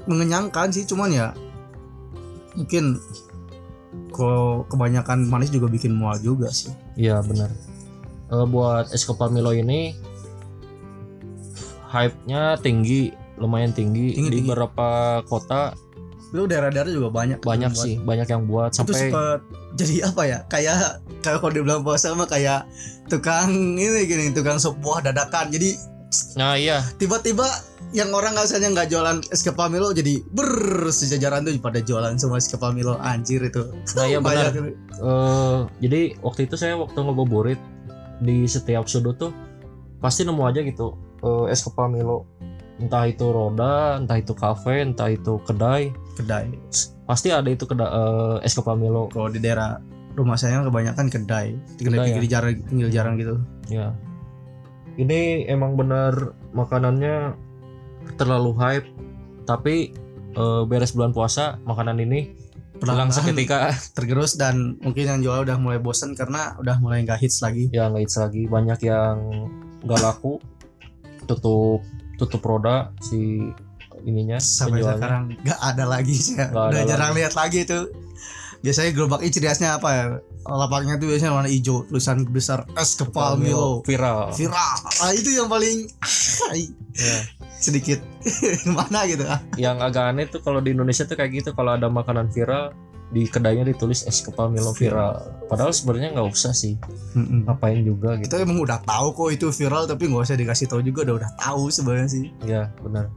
mengenyangkan 0.04 0.68
sih 0.68 0.85
cuman 0.85 1.11
ya 1.11 1.26
mungkin 2.52 3.00
kalau 4.09 4.64
kebanyakan 4.66 5.25
manis 5.26 5.49
juga 5.49 5.66
bikin 5.66 5.92
mual 5.92 6.16
juga 6.16 6.49
sih 6.49 6.73
Iya 6.94 7.21
benar. 7.21 7.49
Eh, 8.28 8.47
buat 8.47 8.88
es 8.90 9.02
kepal 9.02 9.28
Milo 9.28 9.50
ini 9.50 9.92
hype-nya 11.87 12.56
tinggi, 12.59 13.12
lumayan 13.37 13.71
tinggi, 13.71 14.12
Tinggi, 14.14 14.28
di 14.28 14.37
tinggi. 14.38 14.49
beberapa 14.49 14.88
kota 15.23 15.76
Itu 16.28 16.49
daerah-daerah 16.49 16.88
juga 16.88 17.09
banyak. 17.11 17.44
banyak 17.44 17.68
yang 17.68 17.75
buat. 17.75 17.85
sih 17.85 17.94
banyak 17.99 18.26
yang 18.26 18.42
buat 18.47 18.71
Itu 18.71 18.78
sampai 18.80 18.97
sempet 19.02 19.38
jadi 19.73 19.94
apa 20.06 20.23
ya? 20.25 20.38
Kayak 20.47 20.76
kayak 21.21 21.38
kalau 21.38 21.52
di 21.52 21.61
bulan 21.61 21.80
puasa 21.80 22.12
mah 22.12 22.25
kayak 22.25 22.64
tukang 23.06 23.52
ini 23.75 24.00
gini, 24.04 24.32
tukang 24.32 24.56
sop 24.56 24.80
buah 24.80 25.00
dadakan. 25.02 25.49
Jadi 25.49 25.76
nah 26.32 26.56
iya 26.56 26.80
tiba-tiba 26.97 27.44
yang 27.93 28.09
orang 28.17 28.33
asalnya 28.41 28.73
nggak 28.73 28.89
jualan 28.89 29.21
es 29.29 29.45
kepal 29.45 29.69
Milo 29.69 29.93
jadi 29.93 30.25
ber 30.33 30.89
sejajaran 30.89 31.45
tuh 31.45 31.53
pada 31.61 31.85
jualan 31.85 32.17
semua 32.17 32.41
es 32.41 32.49
kepal 32.49 32.73
Milo 32.73 32.97
anjir 32.97 33.45
itu. 33.45 33.69
nah 33.93 34.09
iya 34.09 34.19
benar 34.25 34.49
Banyak. 34.49 34.73
Eh, 34.97 35.59
jadi 35.85 36.01
waktu 36.25 36.49
itu 36.49 36.57
saya 36.57 36.81
waktu 36.81 36.97
ngebuburit 36.97 37.61
di 38.25 38.49
setiap 38.49 38.89
sudut 38.89 39.21
tuh 39.21 39.33
pasti 40.01 40.25
nemu 40.25 40.41
aja 40.41 40.65
gitu 40.65 40.97
eh, 41.21 41.53
es 41.53 41.61
kepal 41.61 41.93
Milo 41.93 42.25
entah 42.81 43.05
itu 43.05 43.29
roda 43.29 44.01
entah 44.01 44.17
itu 44.17 44.33
kafe 44.33 44.83
entah 44.83 45.13
itu 45.13 45.37
kedai 45.45 45.93
kedai. 46.17 46.49
pasti 47.05 47.29
ada 47.29 47.47
itu 47.53 47.69
kedai 47.69 47.93
eh, 47.93 48.37
es 48.49 48.57
kepal 48.57 48.81
Milo 48.81 49.13
Kalau 49.13 49.29
di 49.29 49.37
daerah 49.37 49.77
rumah 50.17 50.37
saya 50.37 50.61
kebanyakan 50.65 51.13
kedai. 51.13 51.57
Di 51.77 51.85
kedai 51.85 51.97
Kedai 52.01 52.07
pinggir 52.09 52.25
jarang 52.25 52.57
pinggir 52.69 52.89
jarang 52.89 53.15
gitu. 53.21 53.37
ya 53.69 53.93
ini 55.01 55.49
emang 55.49 55.77
benar 55.77 56.37
makanannya 56.53 57.33
terlalu 58.14 58.52
hype 58.56 58.87
tapi 59.44 59.90
eh, 60.32 60.62
beres 60.64 60.92
bulan 60.92 61.11
puasa 61.11 61.59
makanan 61.62 61.99
ini 62.00 62.38
Perlahan 62.73 63.14
seketika 63.14 63.71
tergerus 63.97 64.35
dan 64.35 64.75
mungkin 64.82 65.06
yang 65.06 65.21
jual 65.23 65.47
udah 65.47 65.54
mulai 65.54 65.78
bosen 65.78 66.18
karena 66.18 66.59
udah 66.59 66.82
mulai 66.82 67.06
nggak 67.06 67.23
hits 67.23 67.38
lagi. 67.38 67.71
ya 67.71 67.87
nggak 67.87 68.02
hits 68.02 68.18
lagi 68.18 68.50
banyak 68.50 68.78
yang 68.82 69.47
nggak 69.87 70.00
laku 70.02 70.42
tutup 71.30 71.87
tutup 72.18 72.42
roda 72.42 72.90
si 72.99 73.38
ininya 74.02 74.42
Sampai 74.42 74.82
penjualnya. 74.82 74.99
sekarang 74.99 75.23
nggak 75.47 75.61
ada 75.62 75.85
lagi. 75.87 76.16
Nggak 76.35 76.49
ada 76.50 76.66
Udah 76.75 76.82
jarang 76.82 77.11
lagi. 77.14 77.18
lihat 77.23 77.35
lagi 77.38 77.59
itu. 77.62 77.80
Biasanya 78.62 78.90
gerobak 78.94 79.21
ini 79.23 79.30
ciri 79.30 79.47
khasnya 79.47 79.78
apa 79.78 79.88
ya? 79.90 80.04
Lapaknya 80.42 80.99
tuh 80.99 81.06
biasanya 81.06 81.38
warna 81.38 81.50
hijau, 81.50 81.87
tulisan 81.87 82.26
besar 82.26 82.66
es 82.75 82.99
kepal 82.99 83.38
Milo. 83.38 83.82
viral 83.87 84.35
Viral. 84.35 84.75
Ah, 84.99 85.14
itu 85.14 85.30
yang 85.30 85.47
paling 85.47 85.87
Ya. 86.93 87.19
sedikit. 87.63 88.03
Mana 88.77 89.07
gitu 89.07 89.25
ah. 89.25 89.41
yang 89.55 89.79
agak 89.79 90.13
aneh 90.13 90.27
tuh 90.27 90.43
kalau 90.43 90.59
di 90.59 90.75
Indonesia 90.75 91.07
tuh 91.07 91.15
kayak 91.15 91.31
gitu. 91.43 91.51
Kalau 91.55 91.79
ada 91.79 91.87
makanan 91.87 92.29
viral 92.35 92.75
di 93.13 93.29
kedainya 93.29 93.69
ditulis 93.69 94.09
es 94.09 94.25
kepal 94.25 94.49
Milo 94.49 94.73
viral. 94.73 95.45
Padahal 95.47 95.71
sebenarnya 95.71 96.17
nggak 96.17 96.29
usah 96.33 96.57
sih. 96.57 96.81
Ngapain 97.15 97.85
juga 97.85 98.17
gitu. 98.17 98.33
Kita 98.33 98.43
emang 98.43 98.59
udah 98.65 98.81
tahu 98.83 99.13
kok 99.13 99.31
itu 99.37 99.47
viral 99.53 99.85
tapi 99.85 100.09
nggak 100.09 100.25
usah 100.27 100.37
dikasih 100.37 100.67
tahu 100.67 100.81
juga. 100.81 101.05
Udah 101.07 101.15
udah 101.23 101.31
tahu 101.37 101.69
sebenarnya 101.69 102.09
sih. 102.09 102.25
ya 102.49 102.73
benar. 102.81 103.13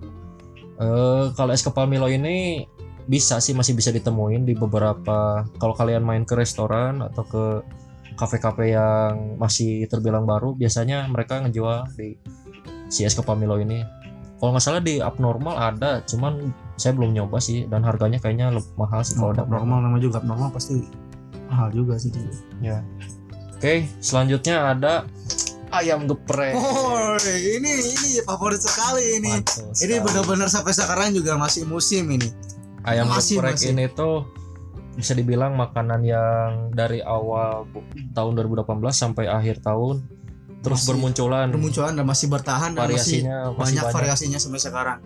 Eh 0.77 1.25
kalau 1.33 1.51
es 1.55 1.63
kepal 1.63 1.87
Milo 1.87 2.11
ini 2.11 2.67
bisa 3.05 3.37
sih 3.37 3.53
masih 3.53 3.77
bisa 3.77 3.93
ditemuin 3.93 4.49
di 4.49 4.57
beberapa 4.57 5.45
kalau 5.61 5.73
kalian 5.77 6.01
main 6.01 6.25
ke 6.25 6.33
restoran 6.33 7.05
atau 7.05 7.23
ke 7.23 7.45
kafe-kafe 8.17 8.73
yang 8.73 9.37
masih 9.37 9.85
terbilang 9.85 10.25
baru 10.25 10.55
biasanya 10.57 11.05
mereka 11.11 11.43
ngejual 11.43 11.85
di 11.93 12.17
si 12.87 13.03
es 13.03 13.13
kepal 13.13 13.35
Milo 13.35 13.57
ini 13.57 13.81
kalau 14.37 14.51
nggak 14.51 14.63
salah 14.63 14.79
di 14.79 14.99
abnormal 14.99 15.55
ada 15.55 16.03
cuman 16.03 16.51
saya 16.75 16.91
belum 16.91 17.15
nyoba 17.15 17.39
sih 17.39 17.65
dan 17.65 17.81
harganya 17.81 18.19
kayaknya 18.19 18.51
mahal 18.75 19.01
sih 19.01 19.15
kalau 19.15 19.31
Kalau 19.31 19.41
ada 19.41 19.43
normal 19.47 19.77
nama 19.81 19.97
juga 19.97 20.19
normal 20.21 20.51
pasti 20.51 20.83
mahal 21.47 21.71
juga 21.71 21.95
sih. 21.95 22.11
ya 22.59 22.83
oke 23.55 23.87
selanjutnya 23.99 24.75
ada 24.75 25.07
ayam 25.71 26.05
geprek 26.05 26.53
Oh, 26.53 27.15
ini 27.27 27.67
ini 27.83 28.09
favorit 28.23 28.59
sekali 28.59 29.19
ini. 29.19 29.27
Mantul 29.33 29.71
Ini 29.71 29.75
sekali. 29.75 29.99
benar-benar 29.99 30.47
sampai 30.47 30.71
sekarang 30.71 31.11
juga 31.11 31.35
masih 31.35 31.63
musim 31.63 32.07
ini. 32.07 32.31
ayam 32.83 33.07
Masih, 33.07 33.39
geprek 33.39 33.55
masih. 33.55 33.71
ini 33.71 33.85
tuh 33.89 34.23
bisa 34.95 35.11
dibilang 35.11 35.55
makanan 35.55 35.99
yang 36.01 36.49
dari 36.71 37.03
awal 37.03 37.67
tahun 38.13 38.31
2018 38.37 38.63
sampai 38.91 39.27
akhir 39.27 39.59
tahun 39.59 40.07
terus 40.65 40.81
Masih 40.81 40.89
bermunculan 40.91 41.47
Bermunculan 41.47 41.93
dan 41.93 42.05
masih 42.05 42.27
bertahan 42.27 42.71
dan 42.73 42.81
masih 42.81 43.21
variasinya 43.21 43.37
masih 43.37 43.53
banyak, 43.53 43.83
banyak, 43.83 43.93
variasinya 43.93 44.39
sampai 44.41 44.59
sekarang. 44.59 44.99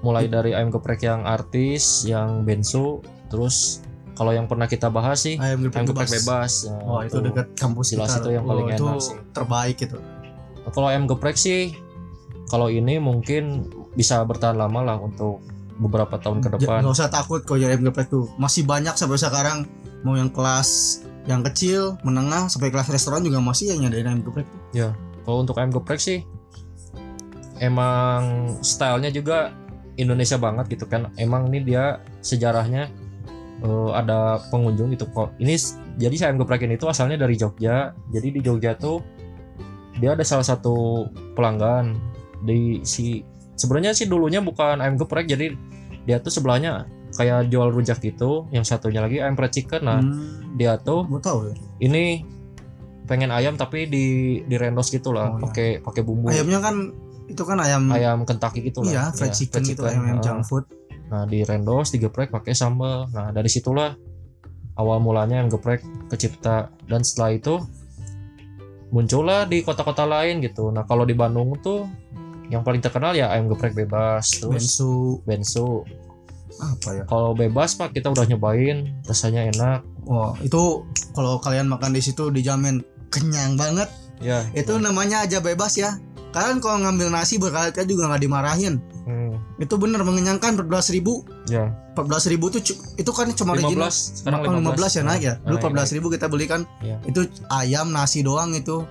mulai 0.00 0.24
dari 0.26 0.52
ayam 0.52 0.70
geprek 0.70 1.02
yang 1.02 1.24
artis 1.24 2.04
yang 2.04 2.44
bensu 2.44 3.02
terus 3.26 3.82
kalau 4.14 4.30
yang 4.30 4.46
pernah 4.46 4.64
kita 4.64 4.86
bahas 4.86 5.18
sih 5.18 5.34
Ayam 5.34 5.58
geprek 5.60 5.82
ayam 5.82 5.88
geprek 5.90 6.06
bebas. 6.08 6.22
bebas, 6.22 6.52
Ya, 6.64 6.76
Oh, 6.84 7.00
itu 7.00 7.18
dekat 7.18 7.46
kampus 7.54 7.86
Jelas 7.90 8.08
kita. 8.08 8.18
itu 8.20 8.28
yang 8.30 8.44
paling 8.44 8.64
Oh, 8.64 8.70
itu 8.70 8.84
enak 8.84 9.02
sih. 9.02 9.16
terbaik 9.32 9.76
itu. 9.80 9.98
kalau 10.66 10.86
ayam 10.86 11.04
geprek 11.04 11.34
sih 11.34 11.74
kalau 12.46 12.68
ini 12.68 12.96
mungkin 12.96 13.66
bisa 13.92 14.22
bertahan 14.22 14.54
lama 14.54 14.80
lah 14.84 14.96
untuk 14.98 15.42
beberapa 15.74 16.14
tahun 16.16 16.38
ke 16.38 16.48
depan 16.54 16.84
Nggak 16.84 16.94
usah 16.94 17.10
takut 17.10 17.42
jadi 17.42 17.74
ayam 17.74 17.82
geprek 17.84 18.06
tuh. 18.06 18.30
Masih 18.36 18.62
banyak 18.62 18.94
sampai 18.94 19.18
sekarang 19.18 19.66
mau 20.00 20.14
yang 20.14 20.30
kelas 20.30 21.00
yang 21.24 21.40
kecil, 21.42 21.96
menengah 22.04 22.46
sampai 22.46 22.68
kelas 22.68 22.86
restoran 22.86 23.24
juga 23.24 23.40
masih 23.40 23.72
yang 23.72 23.82
nyadain 23.82 24.06
ayam 24.06 24.20
geprek. 24.20 24.44
Kalau 25.24 25.40
untuk 25.40 25.56
ayam 25.56 25.72
geprek 25.72 26.02
sih 26.02 26.20
emang 27.62 28.54
stylenya 28.60 29.08
juga 29.08 29.54
Indonesia 29.94 30.36
banget 30.36 30.74
gitu 30.74 30.90
kan. 30.90 31.08
Emang 31.16 31.48
ini 31.48 31.62
dia 31.62 32.02
sejarahnya 32.20 32.90
eh, 33.62 33.90
ada 33.94 34.42
pengunjung 34.50 34.90
gitu 34.92 35.06
kok. 35.14 35.30
Ini 35.38 35.54
jadi 35.96 36.14
si 36.14 36.22
ayam 36.26 36.42
geprek 36.42 36.66
ini 36.66 36.74
tuh 36.74 36.90
asalnya 36.90 37.14
dari 37.16 37.38
Jogja. 37.38 37.94
Jadi 38.10 38.28
di 38.34 38.40
Jogja 38.42 38.74
tuh 38.74 38.98
dia 40.02 40.18
ada 40.18 40.26
salah 40.26 40.42
satu 40.42 41.06
pelanggan 41.38 41.94
di 42.42 42.82
si 42.82 43.22
sebenarnya 43.54 43.94
sih 43.94 44.10
dulunya 44.10 44.42
bukan 44.42 44.82
ayam 44.82 44.98
geprek 44.98 45.30
jadi 45.30 45.54
dia 46.04 46.18
tuh 46.18 46.34
sebelahnya 46.34 46.90
kayak 47.14 47.46
jual 47.48 47.70
rujak 47.70 48.02
gitu. 48.02 48.50
Yang 48.50 48.74
satunya 48.74 48.98
lagi 48.98 49.22
ayam 49.22 49.38
fried 49.38 49.54
chicken. 49.54 49.86
Nah, 49.86 50.02
Hmm, 50.02 50.58
dia 50.58 50.74
tuh 50.82 51.06
tahu 51.22 51.48
ya. 51.48 51.54
ini 51.78 52.26
pengen 53.04 53.28
ayam 53.28 53.54
tapi 53.54 53.84
di 53.84 54.06
di 54.42 54.56
rendos 54.56 54.88
gitu 54.88 55.10
lah 55.10 55.28
Oh, 55.28 55.36
iya. 55.36 55.42
pakai 55.42 55.68
pakai 55.80 56.02
bumbu 56.02 56.28
Ayamnya 56.28 56.58
kan 56.58 56.74
itu 57.24 57.40
kan 57.40 57.56
ayam, 57.56 57.88
ayam 57.88 58.22
Kentucky 58.22 58.60
gitu 58.62 58.80
lah 58.80 58.90
iya 58.90 59.04
fried 59.10 59.28
Iya, 59.28 59.36
chicken, 59.36 59.62
gitu 59.64 59.82
ayam 59.82 60.02
ayam 60.02 60.18
Ah. 60.18 60.22
junk 60.22 60.42
food. 60.42 60.64
nah 61.04 61.24
di 61.24 61.40
rendos 61.40 61.88
digeprek 61.90 62.28
pakai 62.30 62.52
sambal 62.52 63.06
nah 63.10 63.28
dari 63.28 63.46
situlah 63.46 63.92
awal 64.74 64.98
mulanya 64.98 65.38
yang 65.38 65.48
geprek 65.48 65.80
kecipta 66.08 66.68
dan 66.82 67.00
setelah 67.00 67.32
itu 67.32 67.60
muncullah 68.88 69.44
di 69.44 69.60
kota-kota 69.60 70.04
lain 70.04 70.40
gitu 70.40 70.70
nah 70.70 70.82
kalau 70.82 71.02
di 71.02 71.12
Bandung 71.12 71.52
tuh 71.58 71.84
yang 72.46 72.62
paling 72.62 72.80
terkenal 72.80 73.12
ya 73.12 73.28
ayam 73.28 73.48
geprek 73.48 73.74
bebas 73.74 74.38
terus 74.38 74.52
Bensu 74.54 74.94
bensu 75.24 75.82
apa 76.54 76.88
ya? 76.92 77.02
kalau 77.04 77.34
bebas 77.34 77.74
pak 77.74 77.90
kita 77.90 78.08
udah 78.08 78.24
nyobain 78.24 78.94
rasanya 79.02 79.48
enak 79.48 79.80
Wah, 80.04 80.36
itu 80.38 80.84
kalau 81.10 81.36
kalian 81.38 81.66
makan 81.66 81.90
di 81.90 82.00
situ 82.00 82.28
dijamin 82.28 82.84
kenyang 83.08 83.54
banget. 83.54 83.88
ya 84.18 84.46
Itu 84.52 84.76
namanya 84.76 85.24
aja 85.24 85.40
bebas 85.40 85.74
ya. 85.74 85.98
Kalian 86.30 86.58
kalau 86.58 86.82
ngambil 86.82 87.08
nasi 87.08 87.38
berkali-kali 87.38 87.86
juga 87.86 88.10
nggak 88.10 88.22
dimarahin. 88.22 88.82
hmm, 89.06 89.62
Itu 89.62 89.78
bener 89.78 90.02
mengenyangkan 90.02 90.58
14.000 90.58 90.66
ribu. 90.92 91.22
ya 91.46 91.70
14.000 91.94 92.34
ribu 92.34 92.50
cu- 92.50 92.80
itu 92.96 93.10
kan 93.10 93.30
cuma 93.30 93.54
original. 93.54 93.86
15 93.86 94.18
sekarang 94.18 94.40
Oh, 94.42 94.58
15 94.74 94.98
ya 94.98 95.02
naik 95.04 95.22
ya. 95.22 95.34
Dulu 95.40 95.56
Naik, 95.56 95.70
14.000 95.86 95.94
ribu 95.94 96.08
kita 96.10 96.26
beli 96.26 96.46
kan. 96.46 96.66
Iya. 96.82 96.98
Itu 97.06 97.22
ayam 97.48 97.94
nasi 97.94 98.26
doang 98.26 98.50
itu. 98.50 98.82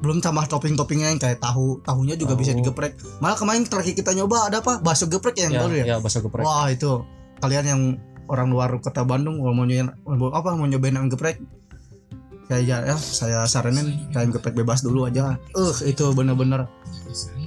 Belum 0.00 0.20
tambah 0.20 0.48
topping-toppingnya 0.48 1.12
yang 1.12 1.20
kayak 1.20 1.44
tahu, 1.44 1.84
tahunya 1.84 2.16
juga 2.16 2.32
Tahu. 2.32 2.40
bisa 2.40 2.52
digeprek. 2.54 2.96
Malah 3.20 3.36
kemarin 3.36 3.64
terakhir 3.64 3.92
kita 3.92 4.12
nyoba 4.12 4.48
ada 4.48 4.64
apa? 4.64 4.80
Bakso 4.80 5.04
geprek 5.04 5.36
ya 5.36 5.48
yang 5.48 5.52
ya, 5.52 5.60
baru 5.60 5.74
ya. 5.76 5.84
ya 5.84 5.96
bakso 6.00 6.20
geprek 6.20 6.44
Wah, 6.44 6.68
itu 6.68 7.04
kalian 7.40 7.64
yang 7.64 7.82
orang 8.24 8.48
luar 8.48 8.72
kota 8.80 9.04
Bandung 9.04 9.36
kalau 9.36 9.52
mau 9.52 9.68
nyobain 9.68 9.92
apa 10.32 10.48
mau 10.56 10.64
nyobain 10.64 10.96
ayam 10.96 11.12
geprek 11.12 11.44
saya 12.44 12.60
ya, 12.60 12.78
ya 12.84 12.96
saya 12.96 13.38
saranin 13.48 13.96
ayam 14.12 14.30
geprek 14.32 14.52
bebas 14.52 14.84
dulu 14.84 15.08
aja. 15.08 15.40
Eh, 15.56 15.94
itu 15.94 16.04
bener-bener 16.12 16.68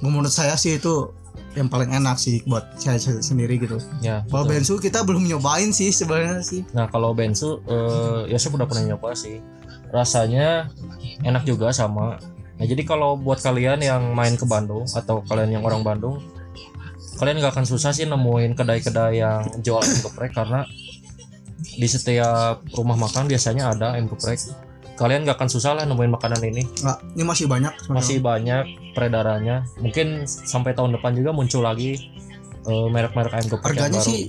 menurut 0.01 0.31
saya 0.31 0.57
sih 0.57 0.77
itu 0.77 1.11
yang 1.57 1.69
paling 1.69 1.89
enak 1.89 2.21
sih 2.21 2.45
buat 2.45 2.77
saya 2.77 3.01
sendiri 3.01 3.57
gitu. 3.57 3.81
ya 4.01 4.21
Kalau 4.29 4.45
bensu 4.45 4.77
kita 4.77 5.01
belum 5.01 5.25
nyobain 5.25 5.73
sih 5.73 5.89
sebenarnya 5.89 6.45
sih. 6.45 6.61
Nah 6.77 6.85
kalau 6.89 7.17
bensu 7.17 7.61
eh, 7.65 8.29
ya 8.29 8.37
saya 8.37 8.53
udah 8.53 8.69
pernah 8.69 8.93
nyoba 8.93 9.17
sih 9.17 9.41
rasanya 9.89 10.69
enak 11.25 11.43
juga 11.49 11.73
sama. 11.73 12.21
Nah 12.57 12.65
jadi 12.65 12.85
kalau 12.85 13.17
buat 13.17 13.41
kalian 13.41 13.81
yang 13.81 14.13
main 14.13 14.37
ke 14.37 14.45
Bandung 14.45 14.85
atau 14.93 15.25
kalian 15.25 15.57
yang 15.57 15.63
orang 15.65 15.81
Bandung, 15.81 16.21
kalian 17.17 17.41
nggak 17.41 17.53
akan 17.57 17.65
susah 17.65 17.93
sih 17.93 18.05
nemuin 18.05 18.53
kedai-kedai 18.53 19.17
yang 19.17 19.41
jual 19.65 19.81
ayam 19.81 19.97
geprek 20.05 20.33
karena 20.37 20.65
di 21.57 21.87
setiap 21.89 22.61
rumah 22.73 22.97
makan 22.97 23.25
biasanya 23.25 23.73
ada 23.73 23.97
ayam 23.97 24.09
geprek. 24.09 24.41
Kalian 24.97 25.23
nggak 25.23 25.37
akan 25.37 25.49
susah 25.49 25.77
lah 25.77 25.85
nemuin 25.85 26.09
makanan 26.09 26.41
ini. 26.41 26.65
Nggak, 26.81 26.97
ini 27.13 27.23
masih 27.23 27.45
banyak. 27.45 27.73
sebenarnya. 27.77 27.97
Masih 28.01 28.17
banyak 28.19 28.63
peredarannya. 28.91 29.57
Mungkin 29.77 30.07
sampai 30.25 30.73
tahun 30.73 30.97
depan 30.97 31.13
juga 31.13 31.29
muncul 31.31 31.61
lagi 31.61 32.01
eh, 32.65 32.87
merek-merek 32.89 33.31
ayam 33.31 33.47
geprek 33.47 33.77
yang 33.77 33.93
Harganya 33.93 34.01
baru. 34.01 34.09
sih 34.09 34.21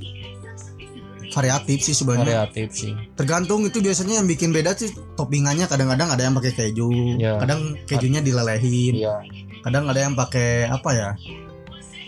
variatif 1.29 1.79
sih 1.83 1.95
sebenarnya. 1.95 2.47
variatif 2.49 2.69
sih. 2.73 2.93
Tergantung 3.15 3.65
itu 3.65 3.79
biasanya 3.79 4.19
yang 4.19 4.27
bikin 4.27 4.51
beda 4.51 4.73
sih 4.75 4.89
toppingannya 5.15 5.69
kadang-kadang 5.69 6.09
ada 6.09 6.23
yang 6.23 6.35
pakai 6.35 6.53
keju, 6.53 6.89
Ya. 7.17 7.37
kadang 7.39 7.77
kejunya 7.85 8.21
dilelehin, 8.21 8.95
Iya. 8.97 9.23
kadang 9.61 9.87
ada 9.87 10.01
yang 10.03 10.15
pakai 10.15 10.67
apa 10.67 10.91
ya? 10.93 11.09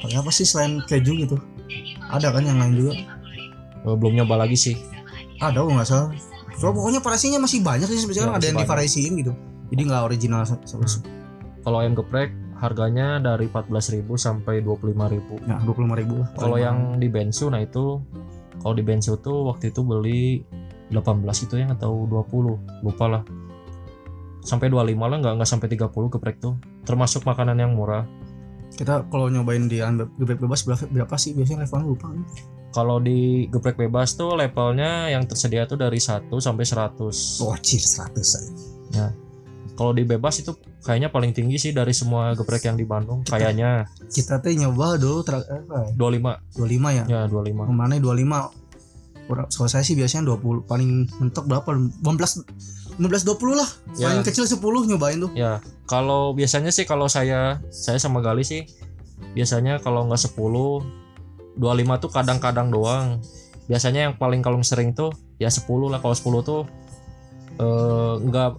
Pakai 0.01 0.17
apa 0.17 0.31
sih 0.33 0.45
selain 0.45 0.81
keju 0.83 1.13
gitu? 1.19 1.37
Ada 2.11 2.33
kan 2.33 2.43
yang 2.43 2.59
lain 2.59 2.75
juga? 2.75 2.93
Eh, 3.81 3.95
belum 3.95 4.13
nyoba 4.15 4.45
lagi 4.45 4.57
sih 4.57 4.77
ada 5.39 5.65
nggak 5.65 5.89
salah 5.89 6.13
so, 6.61 6.69
pokoknya 6.71 7.01
variasinya 7.01 7.41
masih 7.41 7.65
banyak 7.65 7.89
sih 7.89 8.05
sebenarnya 8.05 8.29
Ya, 8.29 8.37
ada 8.37 8.47
yang 8.53 8.59
divariasiin 8.61 9.13
gitu. 9.17 9.33
Jadi 9.73 9.81
nggak 9.89 10.03
original 10.05 10.45
sama 10.45 10.85
Hmm. 10.85 11.01
kalau 11.65 11.81
ayam 11.81 11.97
geprek 11.97 12.31
harganya 12.61 13.17
dari 13.17 13.49
14.000 13.49 14.21
sampai 14.21 14.61
25.000 14.61 15.41
nah 15.49 15.57
dua 15.65 15.73
puluh 15.73 15.89
lima 15.89 15.97
ribu 15.97 16.15
lah 16.21 16.29
kalau 16.37 16.61
yang 16.61 17.01
di 17.01 17.09
bensu 17.09 17.49
nah 17.49 17.57
itu 17.57 18.05
kalau 18.61 18.77
di 18.77 18.85
bensu 18.85 19.17
tuh 19.17 19.49
waktu 19.49 19.73
itu 19.73 19.81
beli 19.81 20.45
18 20.93 21.47
itu 21.47 21.55
yang 21.57 21.71
atau 21.73 22.05
20 22.05 22.85
lupa 22.85 23.07
lah. 23.07 23.23
Sampai 24.43 24.69
25 24.69 24.99
lah 25.07 25.17
nggak 25.23 25.35
nggak 25.39 25.49
sampai 25.49 25.69
30 25.71 25.87
geprek 26.19 26.37
tuh. 26.43 26.59
Termasuk 26.83 27.23
makanan 27.25 27.57
yang 27.63 27.73
murah. 27.79 28.05
Kita 28.75 29.07
kalau 29.09 29.31
nyobain 29.31 29.71
di 29.71 29.79
geprek 30.19 30.43
bebas 30.43 30.67
berapa, 30.67 30.85
berapa 30.91 31.15
sih? 31.17 31.33
Biasanya 31.33 31.65
levelnya 31.65 31.87
lupa 31.87 32.11
kalau 32.71 33.03
di 33.03 33.51
geprek 33.51 33.77
bebas 33.77 34.15
tuh 34.15 34.39
levelnya 34.39 35.11
yang 35.11 35.27
tersedia 35.27 35.67
tuh 35.67 35.79
dari 35.79 35.99
1 35.99 36.31
sampai 36.31 36.65
100 36.65 37.43
oh 37.43 37.57
cir 37.59 37.83
seratus 37.83 38.29
kalau 39.81 39.97
di 39.97 40.05
bebas 40.05 40.37
itu 40.45 40.53
kayaknya 40.85 41.09
paling 41.09 41.33
tinggi 41.33 41.57
sih 41.57 41.73
dari 41.73 41.97
semua 41.97 42.37
geprek 42.37 42.69
yang 42.69 42.77
di 42.77 42.85
Bandung 42.85 43.25
kayaknya. 43.25 43.89
kita 44.13 44.37
tuh 44.45 44.53
nyoba 44.53 45.01
dulu 45.01 45.25
apa 45.25 45.89
ya? 45.89 45.97
25 45.97 46.57
dua 46.61 46.69
lima 46.69 46.89
ya? 46.93 47.05
Ya 47.09 47.21
25 47.25 47.65
ke 47.65 47.73
mana 47.73 47.97
dua 47.97 48.13
lima? 48.13 48.53
Kalau 49.31 49.69
saya 49.71 49.81
sih 49.81 49.95
biasanya 49.95 50.27
20 50.37 50.67
paling 50.67 51.07
mentok 51.23 51.47
berapa? 51.47 51.71
15 51.73 53.01
15 53.01 53.01
20 53.01 53.57
lah. 53.57 53.71
Ya. 53.97 54.13
paling 54.13 54.27
kecil 54.27 54.45
10 54.45 54.61
nyobain 54.61 55.17
tuh. 55.17 55.31
Ya, 55.33 55.65
kalau 55.89 56.37
biasanya 56.37 56.75
sih 56.75 56.85
kalau 56.85 57.09
saya 57.09 57.63
saya 57.73 57.97
sama 57.97 58.21
Gali 58.21 58.45
sih 58.45 58.69
biasanya 59.33 59.79
kalau 59.81 60.05
nggak 60.11 60.19
10 60.19 60.37
25 61.57 61.67
tuh 61.99 62.11
kadang-kadang 62.11 62.69
doang. 62.69 63.19
Biasanya 63.67 64.11
yang 64.11 64.15
paling 64.15 64.41
kalau 64.41 64.59
sering 64.61 64.93
tuh 64.93 65.11
ya 65.37 65.49
10 65.49 65.63
lah. 65.89 65.99
Kalau 65.99 66.15
10 66.15 66.43
tuh 66.43 66.61
eh, 67.57 68.15
nggak 68.21 68.51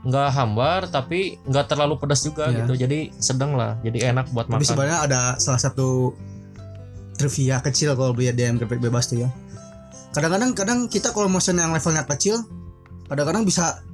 nggak 0.00 0.28
hambar 0.32 0.88
tapi 0.88 1.36
nggak 1.44 1.68
terlalu 1.68 1.94
pedas 1.96 2.22
juga 2.22 2.48
Iya. 2.48 2.64
gitu. 2.64 2.72
Jadi 2.78 2.98
sedang 3.16 3.52
lah. 3.54 3.76
Jadi 3.80 4.00
enak 4.02 4.30
buat 4.30 4.46
tapi 4.46 4.60
makan. 4.60 4.68
sebenarnya 4.68 4.98
ada 5.04 5.20
salah 5.36 5.60
satu 5.60 6.16
trivia 7.14 7.60
kecil 7.60 7.92
kalau 7.92 8.16
beli 8.16 8.32
ayam 8.32 8.56
geprek 8.56 8.80
bebas 8.80 9.04
tuh 9.04 9.20
ya 9.20 9.28
kadang-kadang 10.10 10.56
kadang 10.56 10.78
kita 10.88 11.12
kalau 11.12 11.28
mesen 11.28 11.60
yang 11.60 11.68
levelnya 11.70 12.08
kecil 12.08 12.40
kadang-kadang 13.06 13.44
bisa 13.44 13.84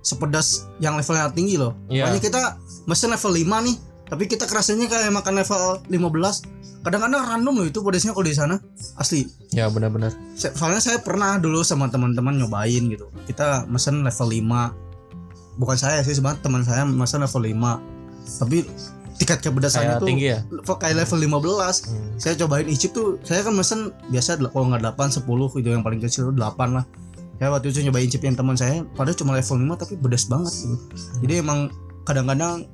sepedas 0.00 0.70
yang 0.78 0.94
levelnya 0.94 1.34
tinggi 1.34 1.58
loh 1.58 1.74
Iya. 1.90 2.06
Makanya 2.06 2.22
kita 2.22 2.40
mesen 2.86 3.10
level 3.10 3.32
5 3.34 3.66
nih 3.66 3.76
tapi 4.06 4.30
kita 4.30 4.46
kerasanya 4.46 4.86
kayak 4.86 5.10
makan 5.10 5.34
level 5.42 5.82
15 5.90 6.86
kadang-kadang 6.86 7.22
random 7.26 7.54
loh 7.58 7.66
itu 7.66 7.82
pedasnya 7.82 8.14
kalau 8.14 8.26
di 8.30 8.36
sana. 8.38 8.56
Asli. 8.94 9.26
Ya 9.50 9.66
benar-benar. 9.66 10.14
Soalnya 10.38 10.78
saya 10.78 11.02
pernah 11.02 11.34
dulu 11.42 11.66
sama 11.66 11.90
teman-teman 11.90 12.38
nyobain 12.38 12.86
gitu. 12.86 13.10
Kita 13.26 13.66
mesen 13.66 14.06
level 14.06 14.30
5 14.30 15.58
bukan 15.58 15.76
saya 15.76 16.04
sih 16.06 16.14
sebenarnya 16.14 16.40
teman 16.46 16.62
saya 16.62 16.86
mesen 16.86 17.24
level 17.24 17.42
5 17.42 18.38
tapi 18.38 18.68
tingkat 19.16 19.40
kepedasannya 19.40 19.96
tuh 19.96 20.08
tinggi 20.12 20.36
ya. 20.36 20.44
kayak 20.62 21.08
level 21.08 21.40
15 21.40 21.88
Hmm. 21.88 22.12
saya 22.20 22.36
cobain 22.36 22.68
icip 22.68 22.92
tuh 22.92 23.16
saya 23.24 23.40
kan 23.40 23.56
mesen 23.56 23.90
biasa 24.12 24.36
kalau 24.52 24.68
nggak 24.68 24.84
8 24.92 25.24
10 25.24 25.56
itu 25.56 25.68
yang 25.72 25.80
paling 25.80 25.98
kecil 25.98 26.30
tuh 26.30 26.36
8 26.36 26.76
lah. 26.76 26.84
Saya 27.36 27.48
waktu 27.52 27.68
itu 27.72 27.82
nyobain 27.82 28.06
icip 28.06 28.22
yang 28.22 28.36
teman 28.38 28.54
saya 28.54 28.84
padahal 28.94 29.16
cuma 29.16 29.34
level 29.34 29.56
5 29.74 29.82
tapi 29.82 29.94
pedas 29.98 30.24
banget 30.30 30.52
gitu. 30.54 30.76
Jadi 31.24 31.34
emang 31.42 31.72
kadang-kadang 32.06 32.68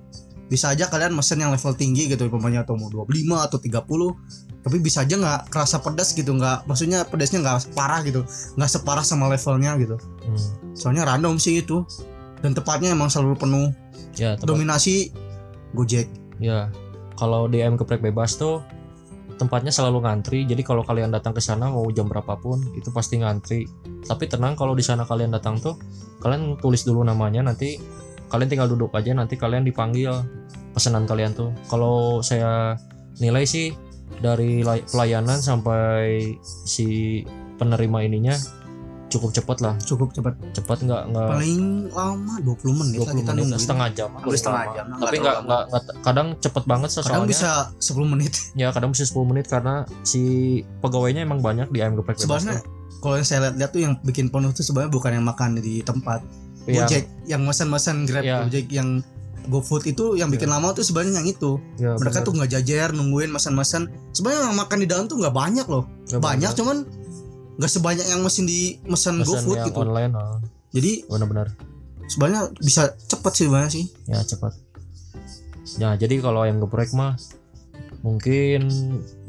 bisa 0.53 0.69
aja 0.69 0.85
kalian 0.93 1.17
mesen 1.17 1.41
yang 1.41 1.49
level 1.49 1.73
tinggi 1.73 2.13
gitu 2.13 2.29
umpamanya 2.29 2.69
atau 2.69 2.77
mau 2.77 2.93
25 2.93 3.09
atau 3.41 3.57
30 3.57 4.61
tapi 4.63 4.77
bisa 4.79 5.01
aja 5.01 5.17
nggak 5.17 5.41
kerasa 5.49 5.81
pedas 5.81 6.13
gitu 6.13 6.37
nggak 6.37 6.69
maksudnya 6.69 7.09
pedasnya 7.09 7.41
nggak 7.41 7.73
parah 7.73 8.05
gitu 8.05 8.21
nggak 8.61 8.69
separah 8.69 9.01
sama 9.01 9.33
levelnya 9.33 9.81
gitu 9.81 9.97
Hmm. 10.23 10.77
soalnya 10.77 11.09
random 11.09 11.41
sih 11.41 11.65
itu 11.65 11.83
dan 12.45 12.53
tepatnya 12.53 12.93
emang 12.93 13.09
selalu 13.09 13.41
penuh 13.41 13.69
Ya, 14.13 14.37
tepat. 14.37 14.53
dominasi 14.53 15.09
Gojek 15.73 16.13
Ya, 16.37 16.69
kalau 17.17 17.49
di 17.49 17.65
ayam 17.65 17.81
geprek 17.81 18.05
bebas 18.05 18.37
tuh 18.37 18.61
tempatnya 19.41 19.71
selalu 19.71 20.03
ngantri. 20.03 20.43
Jadi 20.47 20.63
kalau 20.63 20.83
kalian 20.83 21.11
datang 21.11 21.35
ke 21.35 21.43
sana 21.43 21.67
mau 21.67 21.87
jam 21.91 22.07
berapapun 22.07 22.63
itu 22.75 22.91
pasti 22.91 23.19
ngantri. 23.19 23.67
Tapi 24.03 24.27
tenang 24.27 24.55
kalau 24.55 24.75
di 24.75 24.83
sana 24.83 25.03
kalian 25.03 25.31
datang 25.31 25.59
tuh 25.59 25.79
kalian 26.19 26.59
tulis 26.59 26.83
dulu 26.83 27.03
namanya 27.03 27.43
nanti 27.43 27.79
kalian 28.33 28.49
tinggal 28.49 28.69
duduk 28.73 28.91
aja 28.97 29.13
nanti 29.13 29.37
kalian 29.37 29.63
dipanggil 29.63 30.25
pesanan 30.73 31.05
kalian 31.05 31.37
tuh. 31.37 31.53
Kalau 31.69 32.25
saya 32.25 32.81
nilai 33.21 33.45
sih 33.45 33.77
dari 34.25 34.65
lay- 34.65 34.85
pelayanan 34.89 35.37
sampai 35.37 36.33
si 36.65 37.21
penerima 37.61 38.09
ininya 38.09 38.35
cukup 39.13 39.37
cepat 39.37 39.61
lah. 39.61 39.77
cukup 39.85 40.17
cepat 40.17 40.33
Cepat 40.57 40.89
nggak 40.89 41.03
nggak 41.13 41.29
paling 41.37 41.93
lama 41.93 42.35
20 42.41 42.81
menit 42.81 42.97
lah 43.05 43.13
20 43.13 43.21
kita 43.21 43.33
menit 43.37 43.61
setengah 43.61 43.89
jam. 43.93 44.11
Hampir 44.17 44.41
setengah 44.41 44.65
jam, 44.73 44.85
nggak 44.89 45.01
Tapi 45.05 45.17
nggak 45.21 45.39
nggak 45.45 45.63
kadang 46.01 46.29
cepet 46.41 46.65
banget 46.65 46.89
kadang 46.97 47.05
soalnya 47.05 47.29
bisa 47.29 47.51
10 47.77 48.09
menit 48.17 48.33
Ya 48.61 48.73
kadang 48.73 48.97
bisa 48.97 49.05
10 49.05 49.29
menit 49.29 49.47
karena 49.53 49.85
si 50.01 50.23
pegawainya 50.81 51.29
emang 51.29 51.45
banyak 51.45 51.69
di 51.69 51.85
ayam 51.85 52.01
geprek 52.01 52.17
sebenarnya 52.17 52.65
kalau 53.03 53.19
yang 53.19 53.27
saya 53.27 53.51
lihat-lihat 53.51 53.71
tuh 53.75 53.83
yang 53.83 53.95
bikin 54.07 54.31
penuh 54.31 54.55
tuh 54.55 54.63
sebenarnya 54.63 54.95
bukan 54.95 55.11
yang 55.19 55.27
makan 55.27 55.59
di 55.59 55.83
tempat. 55.83 56.23
Yang- 56.67 56.87
Gojek 56.87 57.05
yang 57.27 57.43
mesen-mesen 57.43 57.97
Grab 58.07 58.23
Iya. 58.23 58.37
Gojek 58.47 58.67
yang 58.71 58.89
GoFood 59.43 59.91
itu 59.91 60.15
yang 60.15 60.31
bikin 60.31 60.47
lama 60.47 60.71
tuh 60.71 60.87
sebenarnya 60.87 61.19
yang 61.19 61.27
itu. 61.27 61.59
Ya, 61.75 61.99
mereka 61.99 62.23
bener. 62.23 62.27
tuh 62.31 62.33
nggak 62.39 62.51
jajar 62.55 62.89
nungguin 62.95 63.31
mesen-mesen. 63.35 63.91
Sebenarnya 64.15 64.47
yang 64.47 64.55
makan 64.55 64.79
di 64.79 64.87
dalam 64.87 65.11
tuh 65.11 65.19
nggak 65.19 65.35
banyak 65.35 65.67
loh. 65.67 65.83
Ya, 66.07 66.23
banyak 66.23 66.55
bener. 66.55 66.59
cuman 66.63 66.77
nggak 67.59 67.69
sebanyak 67.71 68.07
yang 68.09 68.21
mesin 68.25 68.45
di 68.49 68.79
mesen 68.87 69.21
Pesan 69.21 69.27
GoFood 69.29 69.59
yang 69.61 69.69
gitu. 69.69 69.81
online 69.85 70.13
ah. 70.17 70.41
jadi 70.73 71.05
bener-bener 71.05 71.53
sebenarnya 72.09 72.49
bisa 72.65 72.97
cepet 72.97 73.33
sih 73.37 73.45
sebenarnya 73.47 73.73
sih. 73.73 73.85
Ya 74.09 74.21
cepat 74.25 74.53
ya 75.79 75.97
jadi 75.97 76.21
kalau 76.21 76.45
ayam 76.45 76.61
geprek 76.61 76.93
mah 76.93 77.17
mungkin 78.03 78.67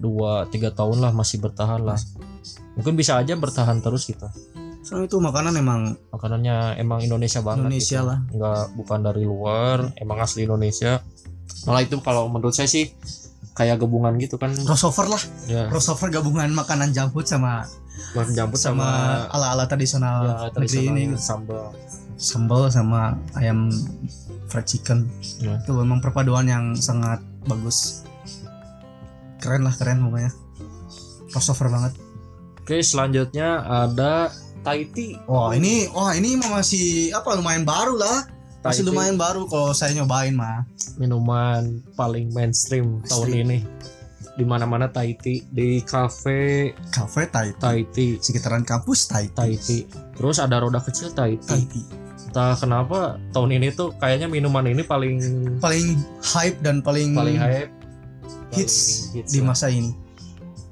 2-3 0.01 0.49
tahun 0.73 0.97
lah 1.03 1.11
masih 1.13 1.43
bertahan 1.43 1.83
lah. 1.83 1.99
Mungkin 2.79 2.97
bisa 2.97 3.19
aja 3.21 3.37
bertahan 3.37 3.83
terus 3.83 4.07
gitu 4.09 4.25
soalnya 4.83 5.07
itu 5.07 5.17
makanan 5.17 5.55
emang 5.55 5.95
makanannya 6.11 6.75
emang 6.75 6.99
Indonesia 6.99 7.39
banget 7.39 7.71
Indonesia 7.71 7.99
gitu. 8.03 8.09
lah. 8.11 8.19
Nggak 8.35 8.61
bukan 8.75 8.99
dari 8.99 9.23
luar 9.23 9.77
emang 9.97 10.17
asli 10.19 10.43
Indonesia. 10.43 10.99
Malah 11.63 11.81
itu 11.87 11.95
kalau 12.03 12.27
menurut 12.27 12.51
saya 12.51 12.67
sih 12.67 12.91
kayak 13.55 13.79
gabungan 13.79 14.19
gitu 14.19 14.35
kan. 14.35 14.51
Crossover 14.51 15.07
lah. 15.07 15.23
Ya. 15.47 15.71
Crossover 15.71 16.11
gabungan 16.11 16.51
makanan 16.51 16.91
junk 16.91 17.15
food 17.15 17.25
sama 17.31 17.63
menjemput 18.17 18.57
sama 18.57 18.83
sama, 18.83 19.33
ala-ala 19.33 19.65
tradisional 19.69 20.19
ya, 20.25 20.33
negeri 20.49 20.53
tradisional 20.59 20.97
ini. 20.99 21.15
sambal. 21.15 21.65
Sambal 22.19 22.61
sama 22.67 23.15
ayam 23.39 23.71
fried 24.51 24.67
chicken. 24.67 25.07
Ya. 25.39 25.57
itu 25.63 25.71
memang 25.71 26.03
perpaduan 26.03 26.45
yang 26.45 26.75
sangat 26.75 27.23
bagus. 27.47 28.03
Keren 29.39 29.63
lah 29.63 29.73
keren 29.79 30.03
pokoknya. 30.03 30.31
Crossover 31.31 31.71
banget. 31.71 31.93
Oke, 32.63 32.79
selanjutnya 32.79 33.59
ada 33.59 34.31
Tea. 34.63 35.19
wah 35.27 35.51
ini 35.51 35.91
wah 35.91 36.15
ini 36.15 36.39
masih 36.39 37.11
apa 37.11 37.35
lumayan 37.35 37.67
baru 37.67 37.99
lah 37.99 38.27
Thai 38.63 38.79
masih 38.79 38.83
lumayan 38.87 39.19
baru 39.19 39.43
kalau 39.51 39.75
saya 39.75 39.91
nyobain 39.91 40.31
mah 40.31 40.63
minuman 40.95 41.83
paling 41.99 42.31
mainstream 42.31 43.03
tahun 43.11 43.27
Mainstream. 43.27 43.43
ini. 43.43 43.59
Di 44.33 44.41
mana-mana 44.47 44.89
tea, 44.89 45.45
di 45.45 45.83
cafe 45.85 46.71
cafe 46.89 47.29
Thai 47.29 47.53
tea. 47.53 47.59
Thai 47.59 47.79
tea, 47.91 48.11
sekitaran 48.17 48.63
kampus. 48.65 49.05
Thai 49.11 49.29
tea. 49.29 49.85
Terus 50.17 50.41
ada 50.41 50.57
roda 50.63 50.81
kecil. 50.81 51.13
Thai 51.13 51.37
tea. 51.37 51.85
Entah 52.31 52.57
kenapa 52.57 53.21
tahun 53.29 53.61
ini 53.61 53.75
tuh 53.77 53.93
kayaknya 54.01 54.25
minuman 54.25 54.65
ini 54.65 54.81
paling 54.81 55.21
paling 55.61 56.01
hype 56.23 56.57
dan 56.65 56.81
paling, 56.81 57.13
paling 57.13 57.37
hype, 57.37 57.69
hits 58.49 59.11
paling 59.11 59.21
hits 59.21 59.31
di 59.37 59.39
lah. 59.43 59.53
masa 59.53 59.69
ini 59.69 59.93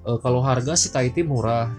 Eh, 0.02 0.18
kalau 0.26 0.42
harga 0.42 0.74
sih 0.74 0.90
Thai 0.90 1.14
tea 1.14 1.22
murah. 1.22 1.70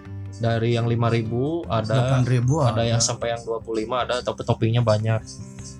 Dari 0.41 0.79
yang 0.79 0.89
5000 0.89 1.69
ada 1.69 2.25
8000 2.25 2.71
ada 2.73 2.83
yang 2.89 3.03
sampai 3.03 3.37
yang 3.37 3.43
25 3.45 3.85
ada 3.93 4.15
tapi 4.25 4.41
toppingnya 4.47 4.81
banyak. 4.81 5.21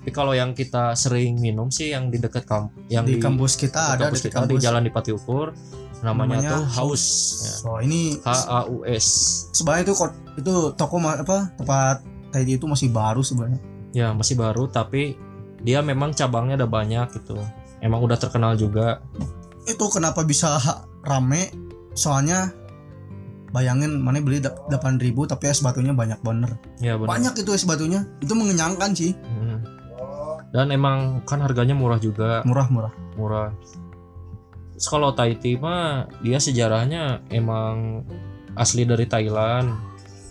Tapi 0.03 0.11
kalau 0.11 0.35
yang 0.35 0.51
kita 0.51 0.93
sering 0.99 1.39
minum 1.39 1.71
sih 1.71 1.95
yang 1.95 2.11
di 2.11 2.19
dekat 2.19 2.43
kamp 2.43 2.75
yang 2.91 3.07
di 3.07 3.17
kampus 3.17 3.55
kita 3.55 3.95
ada 3.95 4.11
kampus 4.11 4.19
di 4.19 4.29
kita 4.29 4.43
di 4.45 4.59
kampus. 4.59 4.61
Jalan 4.61 4.81
di 4.83 4.91
Pati 4.91 5.11
Ukur 5.15 5.55
namanya, 6.03 6.43
Namanya 6.43 6.49
tuh 6.51 6.63
Haus 6.75 7.03
ya. 7.63 7.79
ini 7.79 8.19
H 8.19 8.29
A 8.51 8.67
U 8.67 8.83
S. 8.83 9.07
sebenarnya 9.55 9.87
itu 9.87 9.95
itu 10.35 10.53
toko 10.75 10.99
apa 10.99 11.55
tempat 11.55 12.03
tea 12.35 12.59
itu 12.59 12.67
masih 12.67 12.91
baru 12.91 13.23
sebenarnya. 13.23 13.63
Ya 13.95 14.11
masih 14.11 14.35
baru 14.35 14.67
tapi 14.67 15.15
dia 15.63 15.79
memang 15.79 16.11
cabangnya 16.11 16.59
ada 16.59 16.67
banyak 16.67 17.07
gitu. 17.23 17.39
Emang 17.79 18.03
udah 18.03 18.19
terkenal 18.19 18.59
juga. 18.59 18.99
Itu 19.63 19.87
kenapa 19.87 20.27
bisa 20.27 20.59
rame? 21.07 21.55
Soalnya 21.95 22.51
bayangin 23.53 24.01
mana 24.01 24.17
beli 24.19 24.41
da- 24.41 24.57
8000 24.67 25.29
tapi 25.29 25.47
es 25.47 25.61
batunya 25.61 25.93
banyak 25.93 26.19
bener. 26.25 26.57
Ya 26.81 26.97
benar 26.97 27.07
banyak 27.13 27.33
itu 27.45 27.53
es 27.53 27.63
batunya. 27.63 28.03
Itu 28.19 28.33
mengenyangkan 28.33 28.91
sih. 28.97 29.13
Hmm. 29.13 29.61
dan 30.53 30.69
emang 30.69 31.25
kan 31.25 31.41
harganya 31.41 31.73
murah 31.73 31.97
juga. 31.97 32.45
Murah-murah 32.45 32.93
murah. 33.17 33.49
Terus 34.77 34.87
kalau 34.89 35.09
Thai 35.13 35.37
tea 35.41 35.57
mah 35.57 36.05
dia 36.21 36.37
sejarahnya 36.37 37.25
emang 37.33 38.05
asli 38.53 38.85
dari 38.85 39.09
Thailand. 39.09 39.73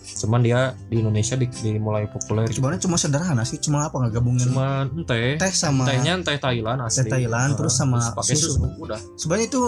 Cuman 0.02 0.42
dia 0.42 0.78
di 0.86 1.02
Indonesia 1.02 1.34
di, 1.34 1.50
dimulai 1.50 2.06
populer. 2.06 2.46
Sebenarnya 2.46 2.86
cuma 2.86 2.94
sederhana 2.98 3.42
sih 3.42 3.58
cuma 3.58 3.86
apa 3.86 3.98
nggak 3.98 4.12
gabungin 4.14 4.46
cuman 4.50 5.06
teh. 5.06 5.38
Teh 5.42 5.50
sama 5.50 5.86
tehnya 5.90 6.18
teh 6.22 6.38
Thailand 6.38 6.86
asli. 6.86 7.06
Teh 7.06 7.18
Thailand, 7.18 7.58
terus 7.58 7.74
sama 7.74 7.98
pakai 8.14 8.34
susu. 8.38 8.62
susu. 8.62 8.66
udah. 8.78 9.00
Sebenarnya 9.18 9.46
itu 9.50 9.62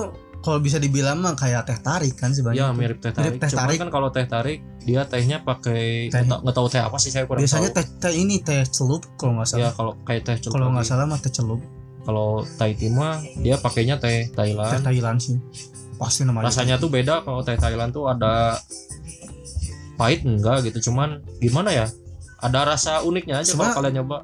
kalau 0.44 0.60
bisa 0.60 0.76
dibilang 0.76 1.24
mah 1.24 1.32
kayak 1.32 1.64
teh 1.64 1.80
tarik 1.80 2.20
kan 2.20 2.28
ya 2.28 2.36
sebenarnya 2.36 2.76
mirip 2.76 3.00
teh 3.00 3.16
tarik. 3.16 3.32
Mirip 3.32 3.40
teh 3.40 3.48
cuman 3.56 3.64
tarik. 3.64 3.78
kan 3.80 3.88
kalau 3.88 4.08
teh 4.12 4.26
tarik 4.28 4.58
dia 4.84 5.02
tehnya 5.08 5.40
pakai 5.40 6.12
Teh. 6.12 6.20
nggak 6.20 6.52
tahu- 6.52 6.68
teh 6.68 6.84
apa 6.84 7.00
sih 7.00 7.08
saya 7.08 7.24
kurang 7.24 7.40
biasanya 7.40 7.72
tahu. 7.72 7.80
teh 7.80 7.86
teh 8.04 8.12
ini 8.12 8.44
teh 8.44 8.60
celup 8.68 9.08
kalau 9.16 9.40
nggak 9.40 9.48
ya 9.48 9.72
salah 9.72 9.72
kalau 9.72 9.92
kayak 10.04 10.22
teh 10.28 10.36
celup 10.36 10.52
kalau 10.52 10.66
nggak 10.76 10.84
salah 10.84 11.04
mah 11.08 11.16
teh 11.16 11.32
celup. 11.32 11.60
Kalau 12.04 12.44
Thai 12.60 12.76
tea 12.76 12.92
mah 12.92 13.16
dia 13.40 13.56
pakainya 13.56 13.96
teh 13.96 14.28
teh 14.28 14.36
Thailand 14.36 14.84
Thailand 14.84 15.18
sih. 15.24 15.40
Pasti 15.96 16.28
namanya 16.28 16.52
rasanya 16.52 16.76
tuh 16.76 16.92
beda 16.92 17.24
kalau 17.24 17.40
teh 17.40 17.56
Thailand 17.56 17.96
tuh 17.96 18.04
ada 18.12 18.60
pahit 19.96 20.28
enggak 20.28 20.68
gitu. 20.68 20.92
Cuman 20.92 21.24
gimana 21.40 21.72
ya? 21.72 21.86
Ada 22.44 22.76
rasa 22.76 22.92
uniknya 23.00 23.40
aja 23.40 23.56
kalau 23.56 23.72
kalian 23.72 24.04
nyoba. 24.04 24.20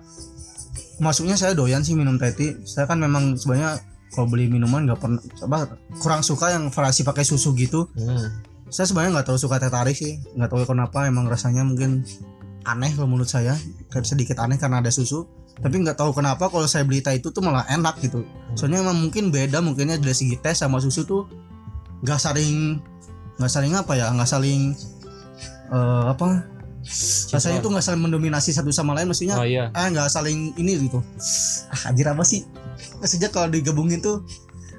masuknya 1.00 1.32
saya 1.32 1.56
doyan 1.56 1.80
sih 1.80 1.96
minum 1.96 2.20
teh 2.20 2.28
tea. 2.36 2.60
Saya 2.68 2.84
kan 2.84 3.00
memang 3.00 3.32
sebenarnya 3.40 3.80
kalau 4.10 4.26
beli 4.26 4.50
minuman 4.50 4.90
nggak 4.90 4.98
pernah 4.98 5.22
apa 5.46 5.78
kurang 6.02 6.26
suka 6.26 6.50
yang 6.50 6.68
variasi 6.68 7.06
pakai 7.06 7.22
susu 7.22 7.54
gitu. 7.54 7.86
Hmm. 7.94 8.42
saya 8.70 8.86
sebenarnya 8.86 9.18
nggak 9.18 9.26
terlalu 9.26 9.42
suka 9.42 9.58
teh 9.58 9.70
tarik 9.70 9.96
sih. 9.98 10.22
Nggak 10.38 10.50
tahu 10.54 10.62
kenapa 10.62 11.02
emang 11.10 11.26
rasanya 11.26 11.66
mungkin 11.66 12.06
aneh 12.62 12.94
kalau 12.94 13.10
menurut 13.10 13.26
saya. 13.26 13.58
Kayak 13.90 14.06
sedikit 14.06 14.38
aneh 14.38 14.62
karena 14.62 14.78
ada 14.78 14.94
susu. 14.94 15.26
Tapi 15.58 15.74
nggak 15.82 15.98
tahu 15.98 16.14
kenapa 16.14 16.46
kalau 16.46 16.70
saya 16.70 16.86
beli 16.86 17.02
teh 17.02 17.18
itu 17.18 17.34
tuh 17.34 17.42
malah 17.42 17.66
enak 17.66 17.98
gitu. 17.98 18.22
Soalnya 18.54 18.86
emang 18.86 18.98
mungkin 18.98 19.34
beda 19.34 19.58
mungkinnya 19.58 19.98
dari 19.98 20.14
segi 20.14 20.38
teh 20.38 20.54
sama 20.54 20.78
susu 20.78 21.02
tuh 21.02 21.26
nggak 22.06 22.18
saling 22.22 22.78
nggak 23.42 23.50
saling 23.50 23.74
apa 23.74 23.92
ya 23.98 24.06
nggak 24.14 24.30
saling 24.30 24.78
eh, 25.74 26.04
apa? 26.06 26.46
Rasanya 27.34 27.58
tuh 27.58 27.74
nggak 27.74 27.84
saling 27.84 28.02
mendominasi 28.06 28.54
satu 28.54 28.70
sama 28.70 28.94
lain 28.96 29.10
maksudnya 29.10 29.36
oh 29.36 29.44
iya. 29.44 29.68
ah 29.74 29.90
nggak 29.90 30.08
saling 30.14 30.54
ini 30.56 30.78
gitu. 30.86 31.02
Ah 31.74 31.90
anjir 31.90 32.06
apa 32.06 32.22
sih 32.22 32.46
sejak 33.02 33.30
kalau 33.30 33.48
digabungin 33.48 34.00
tuh 34.00 34.24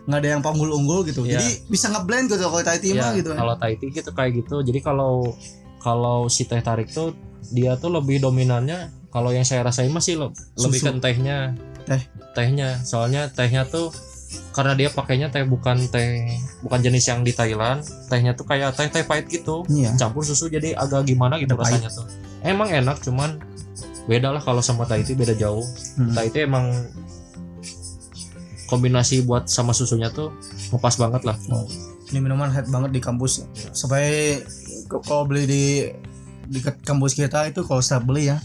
nggak 0.02 0.18
ada 0.18 0.30
yang 0.34 0.42
panggul 0.42 0.74
unggul 0.74 1.06
gitu. 1.06 1.22
Iya. 1.24 1.38
jadi 1.38 1.50
bisa 1.70 1.88
ngeblend 1.90 2.26
gitu 2.28 2.42
kalau 2.42 2.64
Thai 2.66 2.82
tea 2.82 2.98
mah 2.98 3.14
ya, 3.14 3.20
gitu. 3.22 3.32
kalau 3.38 3.54
Thai 3.56 3.74
tea 3.78 3.90
gitu 3.92 4.10
kayak 4.12 4.32
gitu. 4.42 4.56
Jadi 4.62 4.80
kalau 4.82 5.34
kalau 5.78 6.26
si 6.26 6.46
teh 6.46 6.58
tarik 6.60 6.90
tuh 6.90 7.14
dia 7.54 7.78
tuh 7.78 7.94
lebih 7.94 8.18
dominannya 8.18 8.90
kalau 9.10 9.30
yang 9.30 9.44
saya 9.44 9.62
rasain 9.62 9.92
masih 9.92 10.18
le- 10.18 10.34
lebih 10.58 10.80
ke 10.80 10.92
tehnya. 11.00 11.54
Teh. 11.86 12.02
tehnya. 12.34 12.82
Soalnya 12.82 13.30
tehnya 13.30 13.66
tuh 13.66 13.94
karena 14.56 14.74
dia 14.74 14.90
pakainya 14.90 15.28
teh 15.28 15.44
bukan 15.44 15.86
teh 15.92 16.34
bukan 16.64 16.80
jenis 16.80 17.04
yang 17.08 17.22
di 17.22 17.36
Thailand 17.36 17.84
tehnya 18.08 18.32
tuh 18.34 18.48
kayak 18.48 18.74
teh 18.74 18.90
teh 18.90 19.04
pahit 19.06 19.30
gitu. 19.30 19.66
Iya. 19.70 19.94
Campur 19.98 20.26
susu 20.26 20.50
jadi 20.50 20.74
agak 20.74 21.06
gimana 21.06 21.38
gitu 21.38 21.54
Ada 21.54 21.62
pahit. 21.62 21.78
rasanya 21.78 21.92
tuh. 21.94 22.06
Emang 22.42 22.74
enak 22.74 22.98
cuman 23.06 23.38
beda 24.10 24.34
lah 24.34 24.42
kalau 24.42 24.66
sama 24.66 24.90
Thai 24.90 25.06
tea 25.06 25.14
beda 25.14 25.38
jauh. 25.38 25.62
Hmm. 25.94 26.16
Thai 26.18 26.34
tea 26.34 26.50
emang 26.50 26.74
kombinasi 28.72 29.22
buat 29.22 29.46
sama 29.46 29.76
susunya 29.76 30.08
tuh 30.08 30.32
ngepas 30.72 30.96
banget 30.96 31.28
lah 31.28 31.36
ini 32.08 32.20
minuman 32.20 32.48
head 32.48 32.72
banget 32.72 32.96
di 32.96 33.02
kampus 33.04 33.44
supaya 33.72 34.40
kalau 34.88 35.28
beli 35.28 35.44
di 35.44 35.64
di 36.44 36.60
kampus 36.60 37.16
kita 37.16 37.48
itu 37.48 37.64
kalau 37.64 37.80
setiap 37.80 38.04
beli 38.04 38.28
ya 38.28 38.36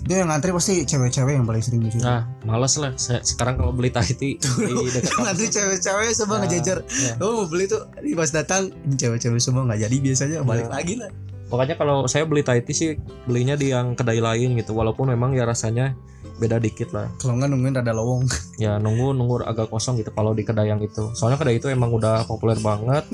itu 0.00 0.12
yang 0.14 0.32
ngantri 0.32 0.56
pasti 0.56 0.88
cewek-cewek 0.88 1.36
yang 1.36 1.44
paling 1.44 1.60
sering 1.60 1.84
di 1.84 1.92
situ 1.92 2.00
Nah, 2.00 2.24
males 2.48 2.72
lah. 2.80 2.96
Saya, 2.96 3.20
sekarang 3.20 3.60
kalau 3.60 3.76
beli 3.76 3.92
tea 3.92 4.08
di 4.16 4.40
dekat 4.88 5.12
ngantri 5.20 5.52
cewek-cewek 5.52 6.16
semua 6.16 6.40
Nah, 6.40 6.48
ngejajar 6.48 6.80
iya. 6.88 7.12
oh 7.20 7.44
mau 7.44 7.46
beli 7.50 7.68
tuh 7.68 7.84
ini 8.00 8.16
pas 8.16 8.32
datang 8.32 8.72
cewek-cewek 8.88 9.36
semua 9.36 9.68
nggak 9.68 9.84
jadi 9.84 9.96
biasanya 10.00 10.36
balik 10.44 10.68
Iya. 10.68 10.72
lagi 10.72 10.94
lah 10.96 11.10
Pokoknya 11.46 11.78
kalau 11.78 12.10
saya 12.10 12.26
beli 12.26 12.42
tea 12.42 12.58
sih 12.74 12.98
belinya 13.22 13.54
di 13.54 13.70
yang 13.70 13.94
kedai 13.94 14.18
lain 14.18 14.58
gitu. 14.58 14.74
Walaupun 14.74 15.14
memang 15.14 15.30
ya 15.30 15.46
rasanya 15.46 15.94
beda 16.36 16.60
dikit 16.60 16.92
lah. 16.92 17.08
kalau 17.20 17.40
nggak 17.40 17.48
nungguin 17.52 17.76
ada 17.80 17.92
lowong. 17.92 18.24
Ya 18.56 18.80
nunggu 18.80 19.12
nunggu 19.12 19.44
agak 19.44 19.68
kosong 19.68 20.00
gitu 20.00 20.08
kalau 20.16 20.32
di 20.32 20.40
kedai 20.40 20.72
yang 20.72 20.80
itu. 20.80 21.12
Soalnya 21.12 21.36
kedai 21.36 21.60
itu 21.60 21.68
emang 21.68 21.92
udah 21.92 22.24
populer 22.24 22.56
banget. 22.56 23.04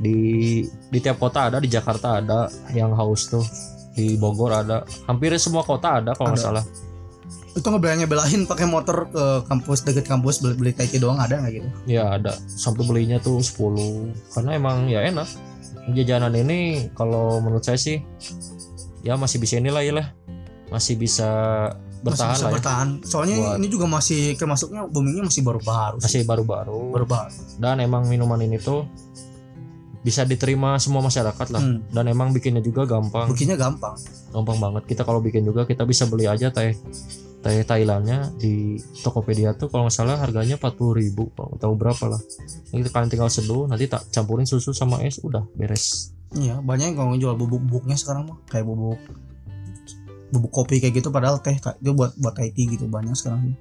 Di 0.00 0.64
di 0.64 0.98
tiap 1.00 1.20
kota 1.20 1.52
ada 1.52 1.60
di 1.60 1.68
Jakarta 1.68 2.20
ada 2.20 2.48
yang 2.72 2.96
haus 2.96 3.28
tuh. 3.28 3.44
Di 3.92 4.16
Bogor 4.16 4.56
ada. 4.56 4.88
Hampir 5.04 5.36
semua 5.36 5.64
kota 5.68 6.00
ada 6.00 6.16
kalau 6.16 6.32
nggak 6.32 6.40
salah. 6.40 6.64
Itu 7.56 7.68
ngebelain 7.68 8.04
belain 8.04 8.44
pakai 8.44 8.68
motor 8.68 9.08
ke 9.08 9.24
kampus 9.48 9.84
deket 9.84 10.04
kampus 10.08 10.44
beli 10.44 10.56
beli 10.56 10.72
Thai 10.76 10.88
tea 10.88 11.00
doang 11.00 11.20
ada 11.20 11.40
nggak 11.40 11.52
gitu? 11.60 11.68
Ya 11.88 12.16
ada. 12.16 12.36
Sampai 12.48 12.88
belinya 12.88 13.20
tuh 13.20 13.40
10 13.40 14.32
karena 14.32 14.50
emang 14.56 14.88
ya 14.88 15.04
enak. 15.04 15.28
Jajanan 15.92 16.32
ini 16.32 16.88
kalau 16.96 17.40
menurut 17.44 17.64
saya 17.64 17.76
sih 17.76 18.00
ya 19.06 19.14
masih 19.14 19.38
bisa 19.38 19.62
inilah 19.62 19.84
ya 19.86 19.92
lah 20.02 20.06
masih 20.70 20.98
bisa 20.98 21.30
bertahan 22.02 22.32
masih 22.32 22.36
bisa 22.36 22.44
lah 22.44 22.50
ya. 22.50 22.54
bertahan. 22.58 22.88
Soalnya 23.02 23.36
Buat- 23.38 23.56
ini 23.60 23.66
juga 23.68 23.86
masih 23.86 24.20
termasuknya 24.34 24.80
boomingnya 24.88 25.24
masih 25.24 25.42
baru-baru 25.44 25.96
sih. 26.00 26.04
masih 26.04 26.22
baru-baru. 26.24 26.80
Baru-baru. 26.92 27.32
Dan 27.56 27.80
emang 27.80 28.04
minuman 28.06 28.40
ini 28.40 28.58
tuh 28.58 28.84
bisa 30.00 30.22
diterima 30.22 30.78
semua 30.78 31.02
masyarakat 31.02 31.48
lah. 31.50 31.58
Hmm. 31.58 31.82
dan 31.90 32.06
emang 32.06 32.30
bikinnya 32.30 32.62
juga 32.62 32.86
gampang. 32.86 33.26
Bikinnya 33.26 33.58
gampang. 33.58 33.98
Gampang 34.30 34.58
banget. 34.62 34.82
Kita 34.86 35.02
kalau 35.02 35.18
bikin 35.18 35.42
juga 35.42 35.66
kita 35.66 35.82
bisa 35.82 36.06
beli 36.06 36.30
aja 36.30 36.54
teh 36.54 36.78
teh 37.42 37.62
Thailandnya 37.62 38.30
di 38.38 38.74
Tokopedia 39.02 39.54
tuh 39.54 39.70
kalau 39.70 39.86
nggak 39.86 39.94
salah 39.94 40.18
harganya 40.18 40.58
40.000 40.58 40.94
ribu. 40.94 41.30
Kalau 41.34 41.58
tahu 41.58 41.74
berapa 41.74 42.04
lah. 42.06 42.20
Ini 42.70 42.86
kalian 42.86 43.10
tinggal 43.10 43.30
seduh 43.30 43.66
nanti 43.66 43.86
tak 43.86 44.06
campurin 44.10 44.46
susu 44.46 44.70
sama 44.70 45.02
es 45.02 45.18
udah 45.22 45.42
beres. 45.54 46.14
Iya 46.34 46.58
banyak 46.58 46.94
yang 46.94 46.96
kalau 46.98 47.14
jual 47.14 47.34
bubuk-bubuknya 47.34 47.94
sekarang 47.94 48.30
mah 48.30 48.38
kayak 48.50 48.66
bubuk 48.66 48.98
bubuk 50.34 50.50
kopi 50.50 50.82
kayak 50.82 50.98
gitu 51.02 51.14
padahal 51.14 51.38
teh 51.38 51.54
itu 51.54 51.90
buat 51.94 52.14
buat 52.18 52.34
tea 52.34 52.50
gitu 52.54 52.86
banyak 52.90 53.14
sekarang. 53.14 53.54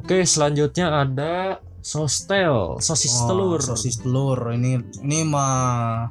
Oke 0.00 0.24
selanjutnya 0.24 1.04
ada 1.04 1.60
sostel 1.84 2.80
sosis 2.80 3.12
Oh, 3.24 3.28
telur. 3.28 3.60
sosis 3.60 4.00
telur. 4.00 4.38
Ini 4.54 5.02
ini 5.04 5.18
mah 5.28 6.08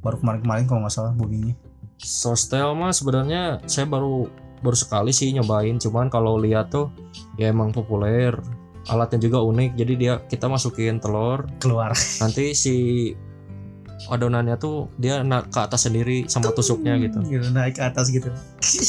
baru 0.00 0.16
kemarin-kemarin 0.20 0.64
kalau 0.68 0.80
nggak 0.84 0.94
salah 0.94 1.12
boomingnya 1.12 1.56
sostel 2.00 2.72
mah 2.72 2.96
sebenarnya 2.96 3.60
saya 3.68 3.84
baru 3.84 4.24
baru 4.64 4.76
sekali 4.76 5.12
sih 5.12 5.32
nyobain. 5.32 5.76
Cuman 5.80 6.08
kalau 6.08 6.40
lihat 6.40 6.72
tuh 6.72 6.88
ya 7.36 7.48
emang 7.52 7.72
populer 7.72 8.36
alatnya 8.88 9.20
juga 9.20 9.44
unik. 9.44 9.70
Jadi 9.76 9.92
dia 9.96 10.20
kita 10.24 10.48
masukin 10.48 11.00
telur. 11.00 11.44
Keluar. 11.60 11.92
Nanti 12.20 12.56
si 12.56 12.76
adonannya 14.08 14.56
tuh 14.56 14.88
dia 14.96 15.20
naik 15.20 15.52
ke 15.52 15.60
atas 15.60 15.84
sendiri 15.84 16.24
sama 16.30 16.54
tusuknya 16.56 16.96
gitu. 16.96 17.20
Gitu 17.20 17.52
naik 17.52 17.76
ke 17.76 17.82
atas 17.84 18.08
gitu. 18.08 18.32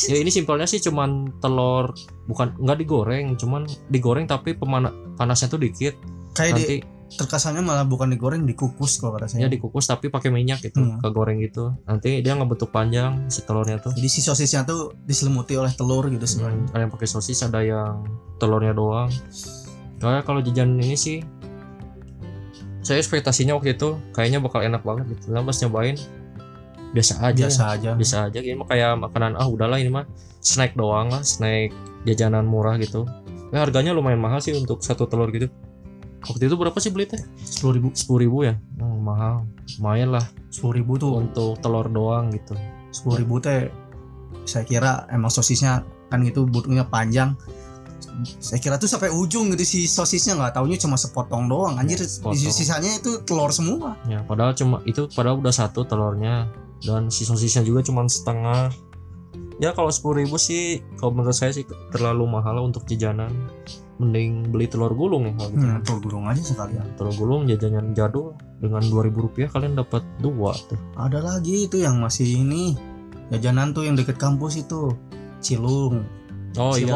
Ya 0.08 0.18
ini 0.22 0.32
simpelnya 0.32 0.70
sih 0.70 0.80
cuman 0.80 1.42
telur 1.44 1.92
bukan 2.32 2.56
nggak 2.56 2.78
digoreng 2.80 3.36
cuman 3.36 3.68
digoreng 3.92 4.30
tapi 4.30 4.56
pemana 4.56 4.94
panasnya 5.20 5.52
tuh 5.52 5.60
dikit. 5.60 6.00
Kayak 6.32 6.52
di 6.56 6.64
nanti 6.64 6.78
terkesannya 7.12 7.60
malah 7.60 7.84
bukan 7.84 8.08
digoreng 8.08 8.48
dikukus 8.48 8.96
kalau 8.96 9.20
kata 9.20 9.28
ya 9.36 9.44
saya 9.44 9.52
dikukus 9.52 9.84
tapi 9.84 10.08
pakai 10.08 10.32
minyak 10.32 10.64
gitu 10.64 10.80
Hmm. 10.80 11.04
kegoreng 11.04 11.44
gitu. 11.44 11.76
Nanti 11.84 12.24
dia 12.24 12.32
ngebentuk 12.40 12.72
panjang 12.72 13.28
si 13.28 13.44
telurnya 13.44 13.84
tuh. 13.84 13.92
Jadi 13.92 14.08
si 14.08 14.24
sosisnya 14.24 14.64
tuh 14.64 14.96
diselimuti 15.04 15.60
oleh 15.60 15.76
telur 15.76 16.08
gitu 16.08 16.24
sebenarnya. 16.24 16.64
Hmm, 16.64 16.72
ada 16.72 16.82
yang 16.88 16.94
pakai 16.96 17.08
sosis 17.12 17.44
ada 17.44 17.60
yang 17.60 18.08
telurnya 18.40 18.72
doang. 18.72 19.12
Kayak 20.00 20.24
kalau 20.24 20.40
jajan 20.40 20.80
ini 20.80 20.96
sih 20.96 21.20
saya 22.82 22.98
ekspektasinya 22.98 23.58
waktu 23.58 23.78
itu 23.78 23.98
kayaknya 24.14 24.42
bakal 24.42 24.62
enak 24.66 24.82
banget 24.82 25.14
gitu. 25.18 25.34
Nah 25.34 25.46
pas 25.46 25.58
nyobain 25.62 25.98
biasa 26.92 27.14
aja. 27.24 27.46
Biasa 27.48 27.64
aja. 27.78 27.92
Bisa 27.96 28.18
aja. 28.28 28.38
Gitu 28.42 28.58
mah 28.58 28.68
kayak 28.68 29.00
makanan 29.00 29.38
ah 29.38 29.48
udahlah 29.48 29.78
ini 29.78 29.94
mah 29.94 30.06
snack 30.42 30.74
doang 30.74 31.14
lah 31.14 31.22
snack 31.22 31.72
jajanan 32.04 32.50
murah 32.50 32.76
gitu. 32.82 33.06
Ya 33.54 33.62
harganya 33.62 33.92
lumayan 33.94 34.20
mahal 34.20 34.42
sih 34.42 34.56
untuk 34.58 34.82
satu 34.82 35.06
telur 35.06 35.30
gitu. 35.32 35.48
Waktu 36.22 36.48
itu 36.48 36.56
berapa 36.56 36.78
sih 36.78 36.94
beli 36.94 37.10
teh? 37.10 37.18
Sepuluh 37.42 37.82
ribu. 37.82 37.90
Sepuluh 37.98 38.20
ribu 38.30 38.38
ya? 38.46 38.54
Hmm, 38.78 39.02
mahal. 39.02 39.50
Lumayan 39.82 40.14
lah. 40.14 40.26
Sepuluh 40.54 40.78
ribu 40.78 41.02
tuh. 41.02 41.18
Untuk 41.18 41.58
telur 41.66 41.90
doang 41.90 42.30
gitu. 42.30 42.54
Sepuluh 42.94 43.26
ribu 43.26 43.42
teh 43.42 43.74
saya 44.46 44.66
kira 44.66 45.10
emang 45.10 45.34
sosisnya 45.34 45.82
kan 46.10 46.22
itu 46.22 46.46
butuhnya 46.46 46.86
panjang 46.86 47.34
saya 48.40 48.60
kira 48.62 48.76
tuh 48.78 48.90
sampai 48.90 49.10
ujung 49.10 49.52
gitu 49.56 49.64
si 49.66 49.80
sosisnya 49.90 50.38
nggak 50.38 50.60
taunya 50.60 50.78
cuma 50.78 50.96
sepotong 51.00 51.48
doang. 51.50 51.76
Anjir 51.80 52.00
Ya, 52.02 52.08
sepotong. 52.08 52.52
Sisanya 52.54 52.92
itu 52.98 53.24
telur 53.26 53.50
semua. 53.54 53.98
Ya 54.06 54.22
padahal 54.26 54.54
cuma 54.54 54.82
itu 54.86 55.08
padahal 55.12 55.42
udah 55.42 55.54
satu 55.54 55.88
telurnya. 55.88 56.50
Dan 56.82 57.14
si 57.14 57.26
sosisnya 57.26 57.62
juga 57.62 57.86
cuma 57.86 58.06
setengah. 58.10 58.74
Ya 59.62 59.78
kalau 59.78 59.94
sepuluh 59.94 60.26
ribu 60.26 60.42
sih 60.42 60.82
kalau 60.98 61.14
menurut 61.14 61.38
saya 61.38 61.54
sih 61.54 61.66
terlalu 61.94 62.26
mahal 62.26 62.62
untuk 62.66 62.86
jajanan. 62.90 63.30
Mending 64.02 64.50
beli 64.50 64.66
telur 64.66 64.98
gulung 64.98 65.30
ya 65.30 65.34
kalau 65.38 65.50
gitu. 65.54 65.62
hmm, 65.62 65.82
telur 65.86 66.02
gulung 66.02 66.26
aja 66.26 66.42
sekalian 66.42 66.88
telur 66.98 67.14
gulung 67.14 67.46
jajanan 67.46 67.94
jadul 67.94 68.34
dengan 68.58 68.82
2000 68.82 69.14
rupiah 69.14 69.46
kalian 69.54 69.78
dapat 69.78 70.02
dua 70.18 70.58
tuh. 70.66 70.82
Ada 70.98 71.22
lagi 71.22 71.70
itu 71.70 71.78
yang 71.78 72.02
masih 72.02 72.42
ini. 72.42 72.74
Jajanan 73.30 73.78
tuh 73.78 73.86
yang 73.86 73.94
deket 73.94 74.18
kampus 74.18 74.58
itu. 74.66 74.90
Cilung 75.38 76.02
oh 76.56 76.74
iya 76.76 76.92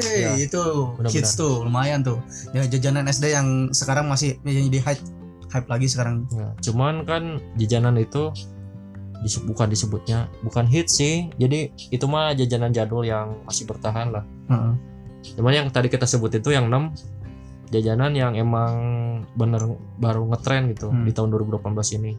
Iya. 0.00 0.30
itu 0.40 0.62
Benar-benar. 0.96 1.10
kids 1.10 1.32
tuh 1.32 1.62
lumayan 1.62 2.00
tuh 2.00 2.18
ya 2.50 2.64
jajanan 2.64 3.06
SD 3.06 3.30
yang 3.30 3.48
sekarang 3.70 4.06
masih 4.06 4.38
jadi 4.40 4.78
hype 4.80 5.02
hype 5.48 5.66
lagi 5.66 5.86
sekarang 5.86 6.26
Ya, 6.30 6.50
cuman 6.62 7.02
kan 7.02 7.22
jajanan 7.54 7.94
itu 7.96 8.30
disebut 9.20 9.46
bukan 9.46 9.68
disebutnya 9.68 10.18
bukan 10.40 10.64
hit 10.64 10.88
sih. 10.88 11.28
Jadi 11.36 11.68
itu 11.90 12.04
mah 12.04 12.32
jajanan 12.32 12.70
jadul 12.70 13.04
yang 13.04 13.44
masih 13.44 13.68
bertahan 13.68 14.10
lah. 14.10 14.24
Heeh. 14.48 14.72
Cuman 15.36 15.52
yang 15.52 15.66
tadi 15.68 15.86
kita 15.86 16.08
sebut 16.08 16.32
itu 16.32 16.48
yang 16.48 16.66
6 16.66 16.96
jajanan 17.68 18.12
yang 18.12 18.32
emang 18.34 18.72
bener 19.34 19.60
baru 19.96 20.24
ngetren 20.26 20.72
gitu 20.72 20.88
Hmm. 20.88 21.04
di 21.04 21.12
tahun 21.12 21.30
2018 21.30 21.60
ini. 21.94 22.16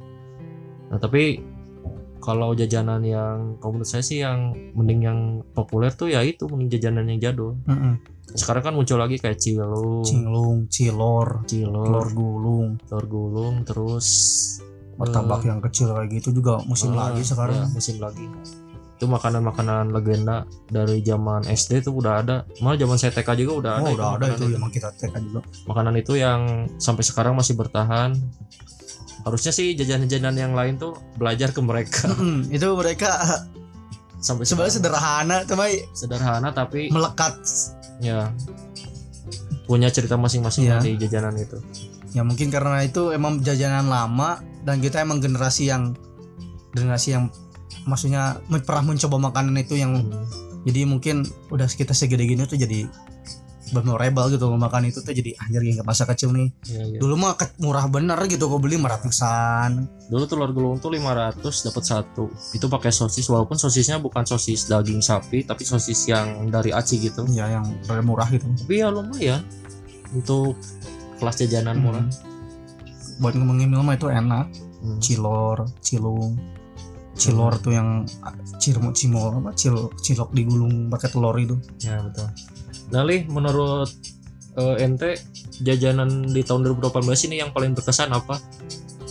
Nah, 0.87 0.99
tapi 0.99 1.41
kalau 2.21 2.53
jajanan 2.53 3.01
yang 3.01 3.57
kalau 3.57 3.75
menurut 3.75 3.89
saya 3.89 4.05
sih 4.05 4.21
yang 4.21 4.53
mending 4.77 5.01
yang 5.01 5.19
populer 5.57 5.89
tuh 5.91 6.07
ya 6.13 6.21
itu 6.21 6.45
mending 6.45 6.69
jajanan 6.77 7.09
yang 7.09 7.19
jadul. 7.19 7.57
Heeh. 7.65 7.97
Sekarang 8.31 8.63
kan 8.63 8.73
muncul 8.77 8.95
lagi 8.95 9.19
kayak 9.19 9.41
cilung, 9.41 10.05
cinglung 10.07 10.69
cilor 10.71 11.43
cilor, 11.49 11.83
telur 11.83 12.07
gulung. 12.15 12.69
Telur 12.87 13.05
gulung, 13.09 13.55
terus 13.67 14.07
martabak 14.95 15.43
eh, 15.43 15.49
yang 15.49 15.59
kecil 15.59 15.91
kayak 15.91 16.09
gitu 16.21 16.29
juga 16.39 16.61
musim 16.63 16.93
Ah, 16.93 17.09
lagi 17.09 17.25
ya, 17.25 17.27
sekarang 17.33 17.73
musim 17.73 17.97
lagi. 17.99 18.23
Itu 19.01 19.09
makanan-makanan 19.09 19.89
legenda 19.89 20.45
dari 20.69 21.01
zaman 21.01 21.43
SD 21.49 21.81
tuh 21.81 21.97
udah 21.97 22.21
ada. 22.21 22.45
Malah 22.61 22.77
zaman 22.77 22.97
saya 23.01 23.11
TK 23.17 23.29
juga 23.41 23.53
udah 23.57 23.71
ada 23.81 23.83
oh 23.83 23.89
itu 23.89 23.97
udah 23.97 24.07
ada 24.13 24.25
makanan 24.29 24.37
itu. 24.37 24.57
emang 24.61 24.71
kita 24.71 24.89
TK 24.93 25.15
juga. 25.25 25.39
Makanan 25.65 25.93
itu 25.97 26.13
yang 26.15 26.41
sampai 26.77 27.03
sekarang 27.03 27.33
masih 27.33 27.57
bertahan 27.57 28.13
harusnya 29.25 29.53
sih 29.53 29.73
jajanan-jajanan 29.77 30.35
yang 30.37 30.53
lain 30.53 30.77
tuh 30.81 30.97
belajar 31.17 31.53
ke 31.53 31.61
mereka. 31.61 32.09
Mm-mm, 32.11 32.47
itu 32.55 32.67
mereka 32.73 33.09
sampai 34.21 34.45
sebenarnya 34.45 34.73
sederhana 34.77 35.37
tapi 35.45 35.85
sederhana 35.93 36.49
tapi 36.53 36.89
melekat. 36.93 37.37
Ya. 38.01 38.33
Punya 39.69 39.87
cerita 39.93 40.17
masing-masing 40.17 40.67
lah 40.67 40.83
di 40.83 40.97
jajanan 40.97 41.37
itu. 41.37 41.57
Ya 42.11 42.27
mungkin 42.27 42.51
karena 42.51 42.83
itu 42.83 43.15
emang 43.15 43.39
jajanan 43.39 43.87
lama 43.87 44.43
dan 44.67 44.83
kita 44.83 44.99
emang 44.99 45.23
generasi 45.23 45.71
yang 45.71 45.95
generasi 46.75 47.15
yang 47.15 47.31
maksudnya 47.87 48.43
pernah 48.67 48.93
mencoba 48.93 49.17
makanan 49.31 49.55
itu 49.63 49.79
yang 49.79 50.03
Hmm, 50.61 50.69
jadi 50.69 50.85
mungkin 50.85 51.25
udah 51.49 51.65
kita 51.65 51.93
segede 51.97 52.29
gini 52.29 52.45
tuh 52.45 52.57
jadi 52.57 52.85
memorable 53.71 54.27
gitu 54.31 54.45
makan 54.51 54.91
itu 54.91 54.99
tuh 54.99 55.15
jadi 55.15 55.31
anjir 55.39 55.61
yang 55.63 55.83
masa 55.87 56.03
kecil 56.03 56.35
nih. 56.35 56.51
Iya, 56.67 56.83
iya. 56.95 56.99
dulu 56.99 57.15
mah 57.15 57.35
murah 57.59 57.87
bener 57.87 58.19
gitu 58.27 58.47
kok 58.51 58.59
beli 58.59 58.75
ratusan. 58.77 59.87
Dulu 60.11 60.23
telur 60.27 60.51
gulung 60.51 60.77
tuh 60.83 60.91
500 60.91 61.39
dapat 61.41 61.83
satu. 61.83 62.27
Itu 62.51 62.67
pakai 62.67 62.91
sosis 62.91 63.25
walaupun 63.31 63.55
sosisnya 63.55 63.97
bukan 63.97 64.27
sosis 64.27 64.67
daging 64.67 64.99
sapi 64.99 65.47
tapi 65.47 65.63
sosis 65.63 66.07
yang 66.11 66.51
dari 66.51 66.75
aci 66.75 66.99
gitu. 66.99 67.23
Ya 67.31 67.47
yang 67.47 67.65
rada 67.87 68.03
murah 68.03 68.27
gitu. 68.29 68.45
Tapi 68.45 68.83
ya 68.83 68.91
lumayan 68.91 69.41
untuk 70.11 70.59
kelas 71.19 71.35
jajanan 71.47 71.79
Hmm. 71.79 71.83
murah. 71.87 72.05
Buat 73.23 73.33
ngemil 73.37 73.81
mah 73.81 73.95
itu 73.95 74.07
enak. 74.11 74.47
Hmm. 74.81 74.97
cilor 74.97 75.69
cilung. 75.79 76.35
Cilor 77.13 77.53
tuh 77.61 77.75
yang 77.75 78.01
cirmo 78.57 78.89
cimol 78.95 79.29
apa 79.37 79.53
cil 79.53 79.93
cilok 80.01 80.33
digulung 80.33 80.89
pakai 80.89 81.11
telur 81.13 81.37
itu. 81.37 81.53
Ya 81.85 82.01
betul 82.01 82.25
nah 82.91 83.03
Lih, 83.03 83.23
menurut 83.27 83.87
eh, 84.55 84.83
ente 84.83 85.15
jajanan 85.63 86.27
di 86.27 86.43
tahun 86.43 86.67
2018 86.75 87.27
ini 87.31 87.39
yang 87.39 87.55
paling 87.55 87.71
berkesan 87.71 88.11
apa? 88.11 88.35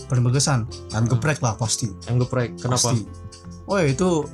Paling 0.05 0.23
berkesan? 0.27 0.69
Dan 0.91 1.07
geprek 1.07 1.41
lah 1.41 1.57
pasti. 1.57 1.89
Yang 2.05 2.27
geprek 2.27 2.49
kenapa? 2.59 2.93
Pasti. 2.93 3.01
oh 3.65 3.77
ya 3.79 3.87
itu 3.87 4.25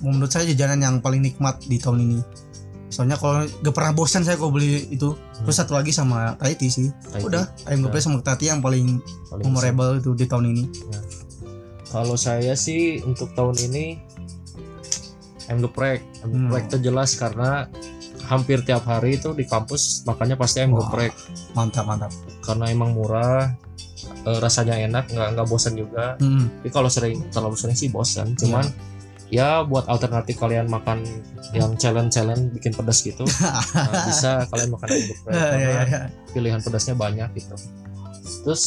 menurut 0.00 0.30
saya 0.32 0.48
jajanan 0.48 0.80
yang 0.80 0.96
paling 0.98 1.22
nikmat 1.22 1.60
di 1.64 1.76
tahun 1.78 2.02
ini. 2.02 2.20
Soalnya 2.88 3.18
kalau 3.18 3.42
gak 3.42 3.74
pernah 3.74 3.90
bosan 3.90 4.22
saya 4.22 4.38
kalau 4.38 4.54
beli 4.54 4.86
itu. 4.88 5.12
Terus 5.42 5.56
satu 5.58 5.74
lagi 5.74 5.90
sama 5.90 6.38
Tahiti 6.38 6.70
sih. 6.70 6.88
Tahiti. 7.10 7.26
udah 7.26 7.42
ayam 7.66 7.84
geprek 7.84 8.02
sama 8.02 8.22
Tahiti 8.22 8.48
yang 8.48 8.62
paling 8.62 9.02
Paling 9.28 9.44
memorable 9.44 9.98
itu 9.98 10.14
di 10.14 10.24
tahun 10.24 10.50
ini. 10.50 10.64
Besar. 10.70 11.02
kalau 11.94 12.18
saya 12.18 12.58
sih 12.58 12.98
untuk 13.06 13.30
tahun 13.34 13.54
ini 13.70 13.84
ayam 15.46 15.62
geprek. 15.62 16.00
Ayam 16.22 16.30
Hmm. 16.30 16.40
geprek 16.48 16.64
itu 16.70 16.78
jelas 16.80 17.10
karena 17.14 17.66
hampir 18.26 18.64
tiap 18.64 18.84
hari 18.88 19.20
itu 19.20 19.32
di 19.36 19.44
kampus 19.44 20.04
makannya 20.08 20.36
pasti 20.40 20.64
ayam 20.64 20.74
Wah. 20.76 20.88
geprek. 20.88 21.12
mantap 21.52 21.84
mantap. 21.84 22.12
Karena 22.40 22.72
emang 22.72 22.96
murah 22.96 23.52
eh, 24.26 24.38
rasanya 24.40 24.80
enak 24.80 25.12
nggak 25.12 25.28
nggak 25.36 25.46
bosan 25.48 25.74
juga. 25.76 26.16
Hmm. 26.18 26.48
tapi 26.60 26.68
kalau 26.72 26.88
sering 26.88 27.20
terlalu 27.30 27.56
sering 27.56 27.76
sih 27.76 27.88
bosan 27.92 28.32
cuman 28.36 28.64
ya 29.32 29.64
buat 29.64 29.88
alternatif 29.88 30.36
kalian 30.36 30.68
makan 30.68 31.02
yang 31.56 31.74
challenge 31.80 32.12
challenge 32.12 32.52
bikin 32.54 32.70
pedas 32.76 33.00
gitu 33.02 33.24
nah, 33.74 34.04
bisa 34.06 34.44
kalian 34.52 34.70
makan 34.72 34.88
ayam 34.88 35.04
geprek. 35.10 35.32
Ya, 35.32 35.44
karena 35.44 35.58
ya, 35.58 35.70
ya, 35.70 35.84
ya. 35.86 36.00
pilihan 36.32 36.60
pedasnya 36.60 36.94
banyak 36.96 37.28
gitu. 37.36 37.56
Terus 38.44 38.62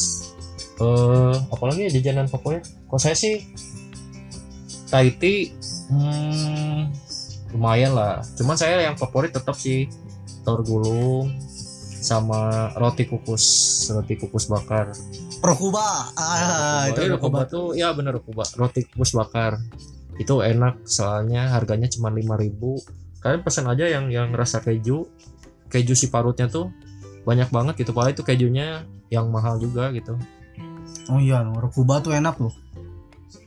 eh 0.78 1.34
apalagi 1.50 1.90
ya 1.90 1.90
jajanan 1.98 2.30
favorit 2.30 2.62
kalau 2.86 3.02
saya 3.02 3.18
sih 3.18 3.42
Tahiti 4.88 5.52
hmm, 5.92 7.07
lumayan 7.52 7.96
lah. 7.96 8.20
Cuman 8.36 8.56
saya 8.58 8.84
yang 8.84 8.96
favorit 8.98 9.32
tetap 9.32 9.56
sih 9.56 9.88
telur 10.44 10.64
gulung 10.64 11.28
sama 11.98 12.70
roti 12.78 13.04
kukus 13.10 13.44
roti 13.90 14.14
kukus 14.16 14.46
bakar. 14.46 14.94
Rokuba. 15.42 16.14
Ah 16.14 16.86
itu 16.90 17.04
itu 17.04 17.14
Rokuba. 17.14 17.44
Rokuba 17.44 17.50
tuh 17.50 17.66
ya 17.74 17.90
bener 17.92 18.18
Rokuba. 18.20 18.44
Roti 18.56 18.86
kukus 18.86 19.12
bakar. 19.14 19.58
Itu 20.18 20.42
enak 20.42 20.86
soalnya 20.86 21.54
harganya 21.54 21.86
cuma 21.86 22.10
5000 22.10 23.18
kalian 23.18 23.42
pesan 23.42 23.66
aja 23.66 23.86
yang 23.90 24.10
yang 24.10 24.30
rasa 24.34 24.62
keju. 24.62 25.06
Keju 25.68 25.92
si 25.92 26.08
parutnya 26.08 26.48
tuh 26.48 26.72
banyak 27.26 27.50
banget 27.52 27.74
gitu. 27.84 27.92
Padahal 27.92 28.14
itu 28.14 28.24
kejunya 28.24 28.88
yang 29.12 29.28
mahal 29.28 29.60
juga 29.60 29.90
gitu. 29.92 30.16
Oh 31.12 31.20
iya 31.20 31.42
Rokuba 31.44 32.00
tuh 32.00 32.14
enak 32.14 32.38
loh. 32.40 32.54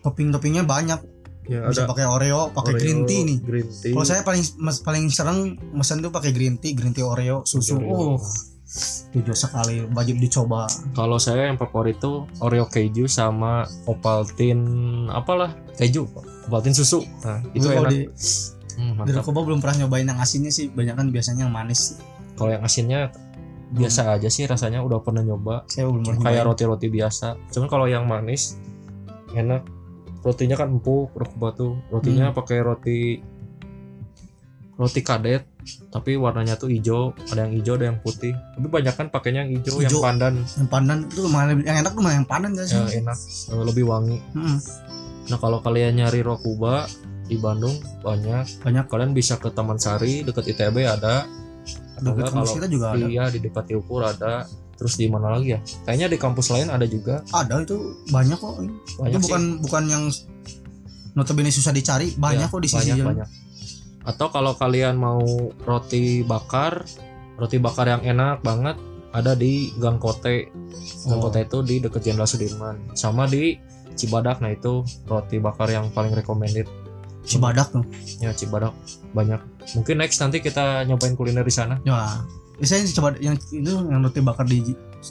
Topping-toppingnya 0.01 0.65
banyak 0.65 1.20
ya 1.49 1.65
bisa 1.65 1.89
pakai 1.89 2.05
Oreo 2.05 2.53
pakai 2.53 2.73
green 2.77 3.05
tea 3.09 3.21
nih 3.25 3.37
green 3.41 3.67
tea 3.69 3.93
Kalau 3.93 4.05
saya 4.05 4.21
paling 4.21 4.43
mas, 4.61 4.77
paling 4.81 5.09
sering 5.09 5.57
mesen 5.73 6.01
tuh 6.01 6.13
pakai 6.13 6.29
green 6.31 6.61
tea, 6.61 6.77
green 6.77 6.93
tea 6.93 7.01
Oreo, 7.05 7.41
susu. 7.45 7.77
Oreo. 7.81 8.15
Oh, 8.15 8.17
tujuh 9.11 9.35
sekali 9.35 9.83
wajib 9.91 10.15
dicoba. 10.15 10.63
kalau 10.95 11.19
saya 11.19 11.51
yang 11.51 11.59
favorit 11.59 11.99
tuh 11.99 12.23
Oreo 12.39 12.69
keju 12.69 13.03
sama 13.09 13.67
Ovaltine 13.83 14.63
apalah 15.11 15.51
keju 15.75 16.07
Ovaltine 16.47 16.75
susu 16.77 17.03
nah 17.25 17.43
itu 17.51 17.67
kalau 17.67 17.89
enak 17.89 17.91
di, 17.91 18.01
Hmm, 18.71 19.03
di 19.03 19.11
belum 19.13 19.59
pernah 19.59 19.83
nyobain 19.83 20.07
yang 20.07 20.17
asinnya 20.17 20.49
sih, 20.49 20.71
banyak 20.71 20.95
kan 20.95 21.11
biasanya 21.11 21.45
yang 21.45 21.53
manis. 21.53 21.99
kalau 22.39 22.55
yang 22.55 22.63
asinnya 22.63 23.11
biasa 23.71 24.15
aja 24.15 24.27
sih 24.31 24.47
rasanya 24.47 24.79
udah 24.83 24.99
pernah 25.03 25.23
nyoba 25.23 25.63
Saya 25.67 25.87
belum 25.91 26.03
pernah 26.03 26.23
kayak 26.27 26.43
roti-roti 26.47 26.87
biasa. 26.91 27.39
Cuman 27.51 27.67
kalau 27.71 27.85
yang 27.87 28.03
manis 28.07 28.59
enak. 29.31 29.63
Rotinya 30.21 30.55
kan 30.55 30.69
empuk, 30.71 31.11
rokuba 31.11 31.49
tuh. 31.51 31.81
Rotinya 31.89 32.29
Hmm. 32.29 32.37
pakai 32.37 32.57
roti 32.59 32.99
roti 34.73 35.01
kadet, 35.01 35.45
tapi 35.89 36.17
warnanya 36.17 36.57
tuh 36.57 36.65
hijau. 36.67 37.13
Ada 37.29 37.45
yang 37.45 37.53
hijau, 37.53 37.73
ada 37.75 37.85
yang 37.87 37.99
putih. 38.01 38.33
Tapi 38.33 38.65
banyak 38.65 38.93
kan 38.93 39.07
pakainya 39.07 39.45
yang 39.45 39.51
hijau, 39.55 39.77
yang 39.77 39.89
Hijau. 39.89 40.01
pandan, 40.01 40.33
Yang 40.41 40.69
pandan 40.69 40.97
itu 41.05 41.19
lumayan 41.21 41.61
yang 41.61 41.77
enak 41.79 41.91
tuh 41.91 42.01
malah 42.01 42.17
yang 42.17 42.25
pandan 42.25 42.51
gak 42.53 42.65
sih? 42.65 42.77
ya, 42.77 42.97
enak, 42.99 43.17
lebih 43.61 43.85
wangi. 43.85 44.17
Mm-mm. 44.33 44.57
Nah 45.23 45.37
kalau 45.37 45.61
kalian 45.61 45.95
nyari 45.95 46.21
rokuba 46.21 46.89
di 47.23 47.37
Bandung 47.37 47.77
banyak. 48.01 48.59
Banyak. 48.59 48.85
Kalian 48.89 49.13
bisa 49.13 49.37
ke 49.37 49.49
Taman 49.49 49.77
Sari 49.77 50.25
dekat 50.25 50.49
ITB 50.49 50.81
ada. 50.81 51.29
Dekat 52.01 52.33
kalau 52.33 52.49
kita 52.49 52.65
juga 52.65 52.85
ada. 52.91 53.05
iya 53.05 53.29
di 53.29 53.37
dekat 53.37 53.69
Tilpur 53.69 54.01
ada. 54.01 54.49
Terus 54.81 54.97
di 54.97 55.05
mana 55.05 55.37
lagi 55.37 55.53
ya? 55.53 55.59
Kayaknya 55.85 56.07
di 56.09 56.17
kampus 56.17 56.49
lain 56.49 56.73
ada 56.73 56.89
juga. 56.89 57.21
Ada 57.29 57.61
itu 57.61 58.01
banyak 58.09 58.33
kok. 58.33 58.53
Banyak 58.97 59.13
itu 59.13 59.17
sih. 59.21 59.23
bukan 59.29 59.41
bukan 59.61 59.83
yang 59.85 60.03
notabene 61.13 61.53
susah 61.53 61.69
dicari, 61.69 62.17
banyak 62.17 62.49
Ya, 62.49 62.51
kok 62.51 62.61
di 62.65 62.69
sisi 62.71 62.89
banyak, 62.89 62.97
jalan. 62.97 63.09
banyak. 63.13 63.29
Atau 64.09 64.27
kalau 64.33 64.57
kalian 64.57 64.97
mau 64.97 65.21
roti 65.61 66.25
bakar, 66.25 66.81
roti 67.37 67.61
bakar 67.61 67.93
yang 67.93 68.01
enak 68.01 68.41
banget 68.41 68.73
ada 69.13 69.37
di 69.37 69.69
Gang 69.77 70.01
Kote. 70.01 70.49
Gang 71.05 71.19
Oh. 71.21 71.29
Kote 71.29 71.45
itu 71.45 71.61
di 71.61 71.77
dekat 71.77 72.01
Jenderal 72.01 72.25
Sudirman. 72.25 72.97
Sama 72.97 73.29
di 73.29 73.53
Cibadak. 73.93 74.41
Nah 74.41 74.49
itu 74.49 74.81
roti 75.05 75.37
bakar 75.37 75.69
yang 75.69 75.93
paling 75.93 76.15
recommended. 76.17 76.65
Cibadak 77.21 77.69
tuh. 77.69 77.85
Ya 78.17 78.33
Cibadak 78.33 78.73
banyak. 79.13 79.37
Mungkin 79.77 80.01
next 80.01 80.17
nanti 80.17 80.41
kita 80.41 80.87
nyobain 80.89 81.13
kuliner 81.13 81.45
di 81.45 81.53
sana. 81.53 81.77
Ya, 81.85 82.23
ya 82.61 82.77
coba 83.01 83.17
yang 83.17 83.35
itu 83.35 83.71
yang 83.73 83.99
roti 84.05 84.21
bakar 84.21 84.45
di 84.45 84.61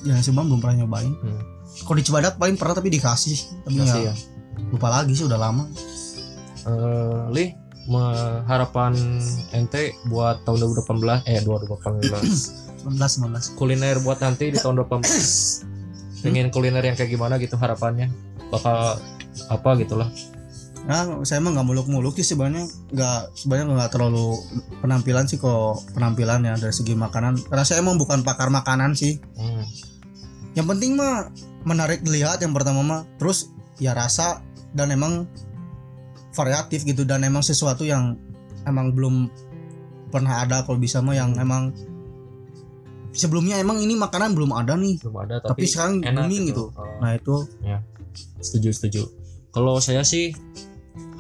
Jalan 0.07 0.23
Subang 0.23 0.47
belum 0.47 0.63
pernah 0.63 0.87
nyobain. 0.87 1.11
Hmm. 1.11 1.43
Kalau 1.83 1.99
di 1.99 2.05
Cibadak 2.07 2.39
paling 2.39 2.55
pernah 2.55 2.79
tapi 2.79 2.95
dikasih, 2.95 3.67
tapi 3.67 3.83
Kasih 3.83 4.03
ya, 4.07 4.15
ya. 4.15 4.15
lupa 4.71 4.87
lagi 4.91 5.13
sih 5.19 5.27
udah 5.27 5.39
lama. 5.39 5.67
Eh, 6.67 7.23
Li, 7.35 7.47
harapan 8.47 8.95
ente 9.51 9.99
buat 10.07 10.47
tahun 10.47 10.63
2018 10.63 11.27
eh 11.27 11.43
2018 11.43 12.87
19 12.87 13.57
19. 13.57 13.59
kuliner 13.59 13.99
buat 14.05 14.23
nanti 14.23 14.55
di 14.55 14.59
tahun 14.61 14.87
2018 14.87 16.23
pengen 16.23 16.53
kuliner 16.53 16.85
yang 16.85 16.95
kayak 16.95 17.11
gimana 17.11 17.41
gitu 17.41 17.57
harapannya 17.57 18.13
bakal 18.53 19.01
apa 19.49 19.71
gitulah 19.81 20.09
Nah, 20.88 21.23
saya 21.29 21.45
mah 21.45 21.53
nggak 21.53 21.66
muluk-muluk 21.69 22.16
sih 22.16 22.25
sebenarnya 22.25 22.64
nggak 22.93 23.21
sebenarnya 23.37 23.66
nggak 23.77 23.90
terlalu 23.93 24.40
penampilan 24.81 25.29
sih 25.29 25.37
kok 25.37 25.85
penampilan 25.93 26.40
ya 26.47 26.55
dari 26.57 26.73
segi 26.73 26.97
makanan. 26.97 27.37
Karena 27.49 27.64
saya 27.64 27.85
emang 27.85 28.01
bukan 28.01 28.25
pakar 28.25 28.49
makanan 28.49 28.97
sih. 28.97 29.21
hmm. 29.37 29.64
Yang 30.57 30.66
penting 30.66 30.99
mah 30.99 31.31
menarik 31.62 32.01
dilihat 32.01 32.40
yang 32.40 32.57
pertama 32.57 32.81
mah 32.81 33.01
terus 33.21 33.53
ya 33.77 33.93
rasa 33.93 34.40
dan 34.73 34.90
emang 34.90 35.29
variatif 36.33 36.87
gitu 36.87 37.05
dan 37.05 37.23
emang 37.27 37.45
sesuatu 37.45 37.85
yang 37.85 38.16
emang 38.64 38.95
belum 38.95 39.29
pernah 40.11 40.43
ada 40.43 40.66
kalau 40.66 40.81
bisa 40.81 40.99
mah 40.99 41.14
yang 41.14 41.37
emang 41.38 41.71
sebelumnya 43.14 43.59
emang 43.59 43.83
ini 43.83 43.99
makanan 43.99 44.35
belum 44.35 44.55
ada 44.55 44.79
nih 44.79 44.99
belum 45.03 45.16
ada 45.27 45.37
tapi, 45.43 45.66
tapi, 45.66 45.71
sekarang 45.71 45.95
enak 46.03 46.27
booming 46.27 46.45
gitu. 46.51 46.64
Oh, 46.75 46.87
Nah 47.03 47.11
itu 47.14 47.35
setuju 48.43 48.71
setuju 48.75 49.03
kalau 49.51 49.79
saya 49.83 50.07
sih 50.07 50.35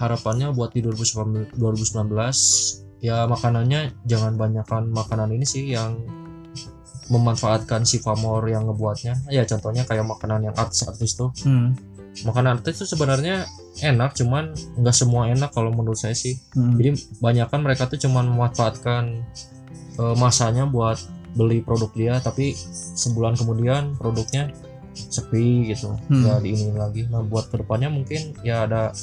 harapannya 0.00 0.56
buat 0.56 0.72
di 0.72 0.80
2019 0.80 1.60
2019 1.60 3.04
ya 3.04 3.28
makanannya 3.28 3.92
jangan 4.08 4.36
banyakkan 4.40 4.88
makanan 4.88 5.36
ini 5.36 5.44
sih 5.44 5.76
yang 5.76 6.00
memanfaatkan 7.10 7.82
si 7.82 7.98
famor 7.98 8.46
yang 8.46 8.70
ngebuatnya. 8.70 9.26
Ya 9.34 9.42
contohnya 9.42 9.82
kayak 9.82 10.06
makanan 10.06 10.46
yang 10.46 10.54
artis-artis 10.54 11.18
tuh. 11.18 11.34
Hmm, 11.42 11.74
makanan 12.22 12.62
artis 12.62 12.86
tuh 12.86 12.88
sebenarnya 12.88 13.50
enak 13.82 14.14
cuman 14.14 14.54
nggak 14.78 14.94
semua 14.94 15.26
enak 15.26 15.50
kalau 15.50 15.74
menurut 15.74 15.98
saya 15.98 16.14
sih. 16.14 16.38
Hmm. 16.54 16.78
jadi 16.78 16.94
banyakkan 17.18 17.60
mereka 17.66 17.90
tuh 17.90 17.98
cuman 17.98 18.30
memanfaatkan 18.30 19.26
eh, 19.98 20.14
masanya 20.16 20.70
buat 20.70 21.02
beli 21.34 21.62
produk 21.62 21.90
dia 21.94 22.14
tapi 22.22 22.54
sebulan 22.94 23.34
kemudian 23.34 23.98
produknya 23.98 24.54
sepi 24.94 25.74
gitu. 25.74 25.98
Hmm. 26.06 26.22
nggak 26.22 26.38
diinin 26.46 26.78
lagi. 26.78 27.10
Nah 27.10 27.26
buat 27.26 27.50
ke 27.50 27.58
depannya 27.58 27.90
mungkin 27.90 28.38
ya 28.46 28.70
ada 28.70 28.94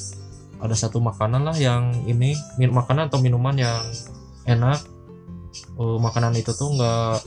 ada 0.58 0.74
satu 0.74 0.98
makanan 0.98 1.46
lah 1.46 1.54
yang 1.54 1.94
ini 2.04 2.34
min 2.58 2.70
makanan 2.74 3.06
atau 3.10 3.22
minuman 3.22 3.54
yang 3.54 3.78
enak. 4.44 4.82
Eh, 5.78 5.98
makanan 5.98 6.34
itu 6.34 6.50
tuh 6.52 6.74
nggak 6.74 7.18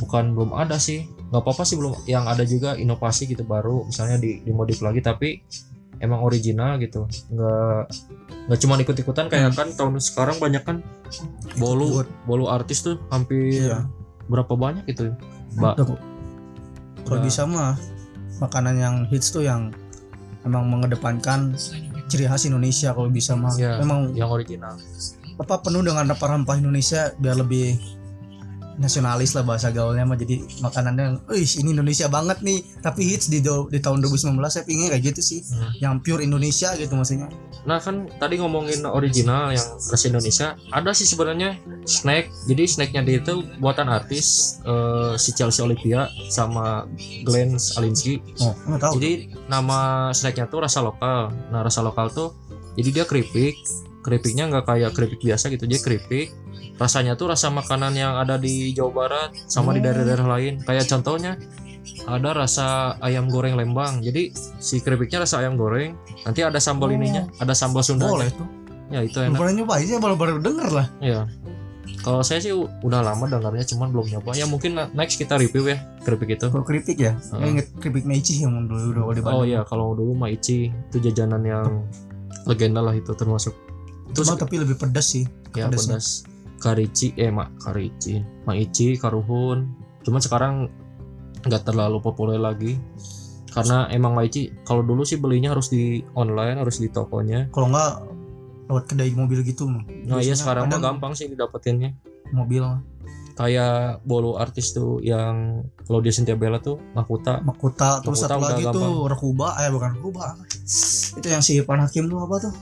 bukan 0.00 0.32
belum 0.36 0.52
ada 0.56 0.76
sih. 0.76 1.08
Nggak 1.32 1.42
apa-apa 1.42 1.62
sih 1.66 1.76
belum 1.76 1.92
yang 2.06 2.24
ada 2.24 2.46
juga 2.46 2.76
inovasi 2.78 3.28
gitu 3.28 3.42
baru 3.44 3.84
misalnya 3.88 4.16
di 4.20 4.40
dimodif 4.44 4.80
lagi 4.80 5.00
tapi 5.02 5.42
emang 6.00 6.22
original 6.22 6.76
gitu. 6.80 7.04
Nggak 7.32 7.82
nggak 8.46 8.58
cuma 8.62 8.74
ikut-ikutan 8.78 9.26
kayak 9.26 9.52
kan 9.58 9.68
tahun 9.74 9.98
sekarang 9.98 10.36
banyak 10.38 10.62
kan 10.62 10.80
bolu 11.58 12.04
bolu 12.28 12.46
artis 12.46 12.82
tuh 12.84 13.00
hampir 13.10 13.68
Iya. 13.68 13.86
berapa 14.30 14.54
banyak 14.54 14.86
gitu 14.86 15.14
mbak? 15.58 15.82
Kalau 17.06 17.20
bisa 17.22 17.46
mah 17.46 17.74
makanan 18.42 18.76
yang 18.76 18.94
hits 19.08 19.30
tuh 19.30 19.42
yang 19.46 19.70
emang 20.46 20.70
mengedepankan 20.70 21.58
ciri 22.06 22.24
khas 22.24 22.46
Indonesia 22.46 22.94
kalau 22.94 23.10
bisa 23.10 23.34
mah 23.34 23.52
Iya. 23.58 23.82
emang 23.82 24.14
yang 24.14 24.30
original 24.30 24.78
apa 25.36 25.60
penuh 25.60 25.84
dengan 25.84 26.08
rempah-rempah 26.08 26.56
Indonesia 26.56 27.12
biar 27.18 27.36
lebih 27.36 27.76
nasionalis 28.76 29.32
lah 29.32 29.40
bahasa 29.40 29.68
gaulnya 29.68 30.02
mah 30.02 30.14
jadi 30.14 30.36
makanannya 30.58 31.02
yang, 31.02 31.16
"Wih, 31.26 31.48
ini 31.56 31.72
Indonesia 31.72 32.06
banget 32.06 32.40
nih 32.40 32.60
tapi 32.78 33.02
hits 33.06 33.26
di, 33.26 33.40
do- 33.40 33.66
di 33.66 33.78
tahun 33.78 34.00
2019 34.00 34.36
saya 34.46 34.62
pingin 34.62 34.88
kayak 34.88 35.04
gitu 35.06 35.20
sih 35.22 35.40
Hmm. 35.42 35.72
yang 35.78 35.94
pure 35.98 36.20
Indonesia 36.20 36.72
gitu 36.72 36.92
maksudnya 36.92 37.32
Nah 37.62 37.78
kan 37.78 38.06
tadi 38.12 38.36
ngomongin 38.36 38.86
original 38.86 39.50
yang 39.50 39.66
khas 39.80 40.04
Indonesia 40.04 40.54
ada 40.70 40.92
sih 40.92 41.02
sebenarnya 41.02 41.58
snack. 41.82 42.30
Jadi 42.46 42.62
snacknya 42.64 43.02
dia 43.02 43.18
itu 43.18 43.32
buatan 43.56 43.88
artis 43.88 44.26
eh, 44.62 45.16
si 45.16 45.32
Chelsea 45.32 45.60
Olivia 45.60 46.06
sama 46.28 46.86
Glenn 47.24 47.58
Alinsky. 47.74 48.22
oh 48.38 48.54
tahu 48.76 48.92
Jadi 48.94 49.10
nama 49.46 49.78
snacknya 50.10 50.46
tuh 50.46 50.62
rasa 50.62 50.78
lokal. 50.80 51.34
Nah 51.48 51.60
rasa 51.60 51.82
lokal 51.82 52.06
tuh 52.08 52.38
jadi 52.74 52.92
dia 52.92 53.04
keripik. 53.04 53.58
Keripiknya 53.98 54.46
nggak 54.46 54.64
kayak 54.64 54.90
keripik 54.92 55.18
biasa 55.20 55.48
gitu. 55.48 55.66
Jadi 55.66 55.80
keripik. 55.80 56.30
Rasanya 56.76 57.14
tuh 57.14 57.28
rasa 57.28 57.48
makanan 57.48 57.92
yang 57.92 58.14
ada 58.14 58.36
di 58.36 58.70
Jawa 58.70 58.92
Barat 58.92 59.30
sama 59.44 59.72
di 59.72 59.80
Oh. 59.80 59.84
daerah-daerah 59.84 60.26
lain. 60.28 60.60
Kayak 60.60 60.86
contohnya 60.86 61.40
ada 62.04 62.30
rasa 62.32 62.66
ayam 63.00 63.26
goreng 63.26 63.54
Lembang. 63.54 64.00
Jadi 64.00 64.30
si 64.56 64.78
keripiknya 64.78 65.24
rasa 65.24 65.40
ayam 65.40 65.56
goreng. 65.56 65.96
Nanti 66.22 66.40
ada 66.40 66.58
sambal 66.58 66.88
Oh. 66.88 66.94
ininya, 66.94 67.24
ada 67.36 67.52
sambal 67.52 67.80
Sunda. 67.80 68.04
boleh 68.06 68.28
tuh 68.28 68.44
Ya 68.86 69.02
itu 69.02 69.18
enak. 69.18 69.34
pernah 69.34 69.52
nyoba 69.52 69.72
aja 69.76 69.98
baru 69.98 70.14
baru 70.14 70.38
denger 70.38 70.70
lah 70.70 70.86
Iya. 71.00 71.26
Kalau 71.98 72.22
saya 72.22 72.38
sih 72.38 72.54
udah 72.54 73.02
lama 73.02 73.26
dengarnya 73.26 73.64
cuman 73.64 73.90
belum 73.90 74.06
nyoba. 74.08 74.30
Ya 74.32 74.46
mungkin 74.46 74.78
next 74.92 75.16
kita 75.16 75.34
review 75.34 75.66
ya 75.66 75.82
keripik 76.04 76.38
itu. 76.38 76.46
kalau 76.46 76.62
keripik 76.62 76.94
ya 76.96 77.14
Heeh. 77.14 77.24
Saya 77.24 77.46
inget 77.48 77.66
keripik 77.74 78.04
Meici 78.04 78.42
yang 78.42 78.54
dulu 78.64 78.94
udah 78.94 79.10
di 79.10 79.18
Oh 79.18 79.24
Bandung 79.24 79.48
iya, 79.48 79.60
kalau 79.64 79.90
dulu 79.90 80.14
Maici 80.14 80.70
itu 80.70 80.96
jajanan 81.00 81.42
yang 81.42 81.66
legenda 82.44 82.78
lah 82.78 82.92
itu 82.92 83.10
termasuk. 83.10 83.58
Cuma 84.12 84.38
tapi 84.38 84.54
lebih 84.56 84.76
pedas 84.76 85.06
sih 85.08 85.26
ya 85.50 85.66
pedas. 85.66 86.22
Karici 86.56 87.12
eh 87.20 87.28
mak 87.28 87.60
karici, 87.60 88.24
maici, 88.48 88.96
karuhun. 88.96 89.68
Cuman 90.02 90.20
sekarang 90.24 90.54
nggak 91.44 91.62
terlalu 91.68 92.00
populer 92.00 92.40
lagi. 92.40 92.80
Karena 93.52 93.88
emang 93.88 94.12
maici 94.12 94.52
kalau 94.68 94.84
dulu 94.84 95.04
sih 95.04 95.16
belinya 95.16 95.56
harus 95.56 95.72
di 95.72 96.04
online, 96.12 96.60
harus 96.60 96.76
di 96.76 96.92
tokonya. 96.92 97.48
kalau 97.52 97.72
nggak 97.72 97.92
lewat 98.66 98.84
kedai 98.90 99.14
mobil 99.14 99.40
gitu. 99.46 99.64
Nah 99.70 100.20
iya 100.20 100.34
sekarang 100.34 100.68
mah 100.68 100.80
gampang 100.82 101.12
sih 101.16 101.30
didapetinnya. 101.30 101.94
mobil 102.34 102.66
Kayak 103.36 104.00
bolu 104.02 104.40
artis 104.40 104.72
tuh 104.72 104.96
yang 105.04 105.60
Claudia 105.84 106.08
Cynthia 106.08 106.40
Bella 106.40 106.56
tuh 106.56 106.80
Makuta 106.96 107.44
Makuta 107.44 108.00
terus 108.00 108.24
Makuta 108.24 108.32
satu 108.32 108.44
lagi 108.48 108.64
gampang. 108.64 108.80
tuh 108.80 108.96
Rekuba 109.12 109.48
eh 109.60 109.68
bukan 109.68 109.90
Rekuba 110.00 110.24
itu 111.20 111.26
yang 111.28 111.44
si 111.44 111.60
Irfan 111.60 111.84
Hakim 111.84 112.08
tuh 112.08 112.16
apa 112.24 112.48
tuh 112.48 112.52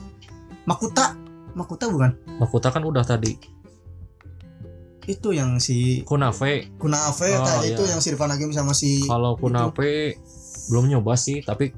Makuta 0.67 1.15
Makuta 1.55 1.87
bukan 1.87 2.11
Makuta 2.43 2.67
kan 2.75 2.83
udah 2.83 3.07
tadi 3.07 3.39
itu 5.05 5.29
yang 5.33 5.61
si 5.61 6.01
Kunafe. 6.03 6.69
Kunafe 6.81 7.29
Oh, 7.37 7.45
tah, 7.45 7.61
iya. 7.61 7.77
itu 7.77 7.83
yang 7.85 7.99
si 8.01 8.13
Irfan 8.13 8.31
Hakim 8.33 8.49
sama 8.53 8.73
si 8.73 9.05
kalau 9.05 9.37
Kunafe 9.37 10.17
belum 10.69 10.89
nyoba 10.89 11.13
sih 11.13 11.45
tapi 11.45 11.69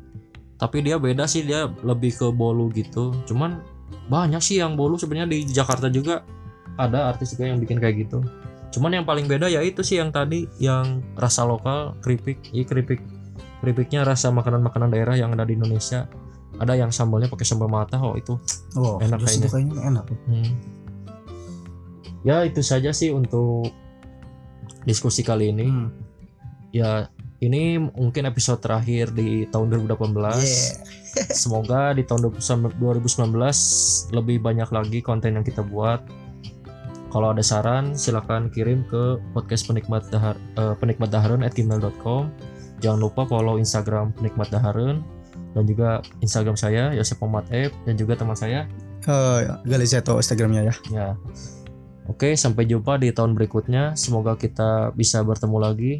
tapi 0.57 0.81
dia 0.81 0.97
beda 0.97 1.29
sih 1.29 1.45
dia 1.45 1.69
lebih 1.85 2.17
ke 2.17 2.27
bolu 2.33 2.71
gitu. 2.73 3.13
Cuman 3.29 3.61
banyak 4.09 4.41
sih 4.41 4.57
yang 4.57 4.73
bolu 4.73 4.97
sebenarnya 4.97 5.29
di 5.29 5.45
Jakarta 5.45 5.87
juga. 5.91 6.25
Ada 6.77 7.09
artis 7.09 7.33
juga 7.33 7.49
yang 7.49 7.57
bikin 7.57 7.81
kayak 7.81 8.05
gitu. 8.05 8.21
Cuman 8.69 8.93
yang 8.93 9.05
paling 9.05 9.25
beda 9.25 9.49
ya 9.49 9.65
itu 9.65 9.81
sih 9.81 9.97
yang 9.97 10.13
tadi 10.13 10.45
yang 10.61 11.01
rasa 11.17 11.41
lokal 11.45 11.97
keripik. 12.05 12.53
Iya 12.53 12.65
keripik. 12.69 13.01
Keripiknya 13.61 14.05
rasa 14.05 14.29
makanan-makanan 14.29 14.93
daerah 14.93 15.17
yang 15.17 15.33
ada 15.33 15.45
di 15.45 15.57
Indonesia. 15.57 16.05
Ada 16.57 16.73
yang 16.77 16.89
sambalnya 16.93 17.29
pakai 17.29 17.45
sambal 17.45 17.69
mata 17.69 18.01
oh 18.01 18.17
itu 18.17 18.33
oh 18.77 18.97
enak 18.97 19.25
itu 19.29 19.45
kayaknya. 19.45 19.77
enak. 19.93 20.05
Hmm. 20.25 20.51
Ya 22.25 22.45
itu 22.45 22.61
saja 22.65 22.89
sih 22.93 23.13
untuk 23.13 23.69
diskusi 24.87 25.21
kali 25.21 25.51
ini. 25.51 25.67
Hmm. 25.67 25.89
Ya 26.71 27.11
ini 27.43 27.77
mungkin 27.77 28.25
episode 28.25 28.63
terakhir 28.63 29.13
di 29.13 29.45
tahun 29.53 29.73
2018. 29.89 30.13
Yeah. 30.41 30.73
Semoga 31.33 31.93
di 31.97 32.05
tahun 32.05 32.29
2019 32.29 33.33
lebih 34.13 34.37
banyak 34.41 34.69
lagi 34.69 34.99
konten 35.01 35.37
yang 35.37 35.45
kita 35.45 35.61
buat. 35.65 36.01
Kalau 37.07 37.33
ada 37.33 37.41
saran 37.41 37.95
silahkan 37.95 38.51
kirim 38.51 38.83
ke 38.91 39.17
podcast 39.31 39.65
penikmat 39.65 40.05
dahar 40.11 40.35
eh, 40.59 40.75
penikmat 40.77 41.09
daharun 41.09 41.41
at 41.41 41.55
gmail.com. 41.55 42.29
Jangan 42.77 42.99
lupa 43.01 43.25
follow 43.25 43.57
Instagram 43.57 44.13
penikmat 44.13 44.53
daharun 44.53 45.01
dan 45.57 45.63
juga 45.65 46.05
Instagram 46.21 46.53
saya 46.53 46.93
Yosef 46.93 47.17
Muhammad 47.17 47.49
dan 47.89 47.95
juga 47.97 48.13
teman 48.13 48.37
saya 48.37 48.69
Oh, 49.07 49.39
ya. 49.39 49.63
Galizeto 49.63 50.19
Instagramnya 50.19 50.67
ya 50.67 50.75
Ya. 50.91 51.07
Oke, 52.07 52.39
sampai 52.39 52.63
jumpa 52.63 52.95
di 52.95 53.11
tahun 53.11 53.35
berikutnya. 53.35 53.99
Semoga 53.99 54.39
kita 54.39 54.95
bisa 54.95 55.19
bertemu 55.27 55.57
lagi 55.59 55.93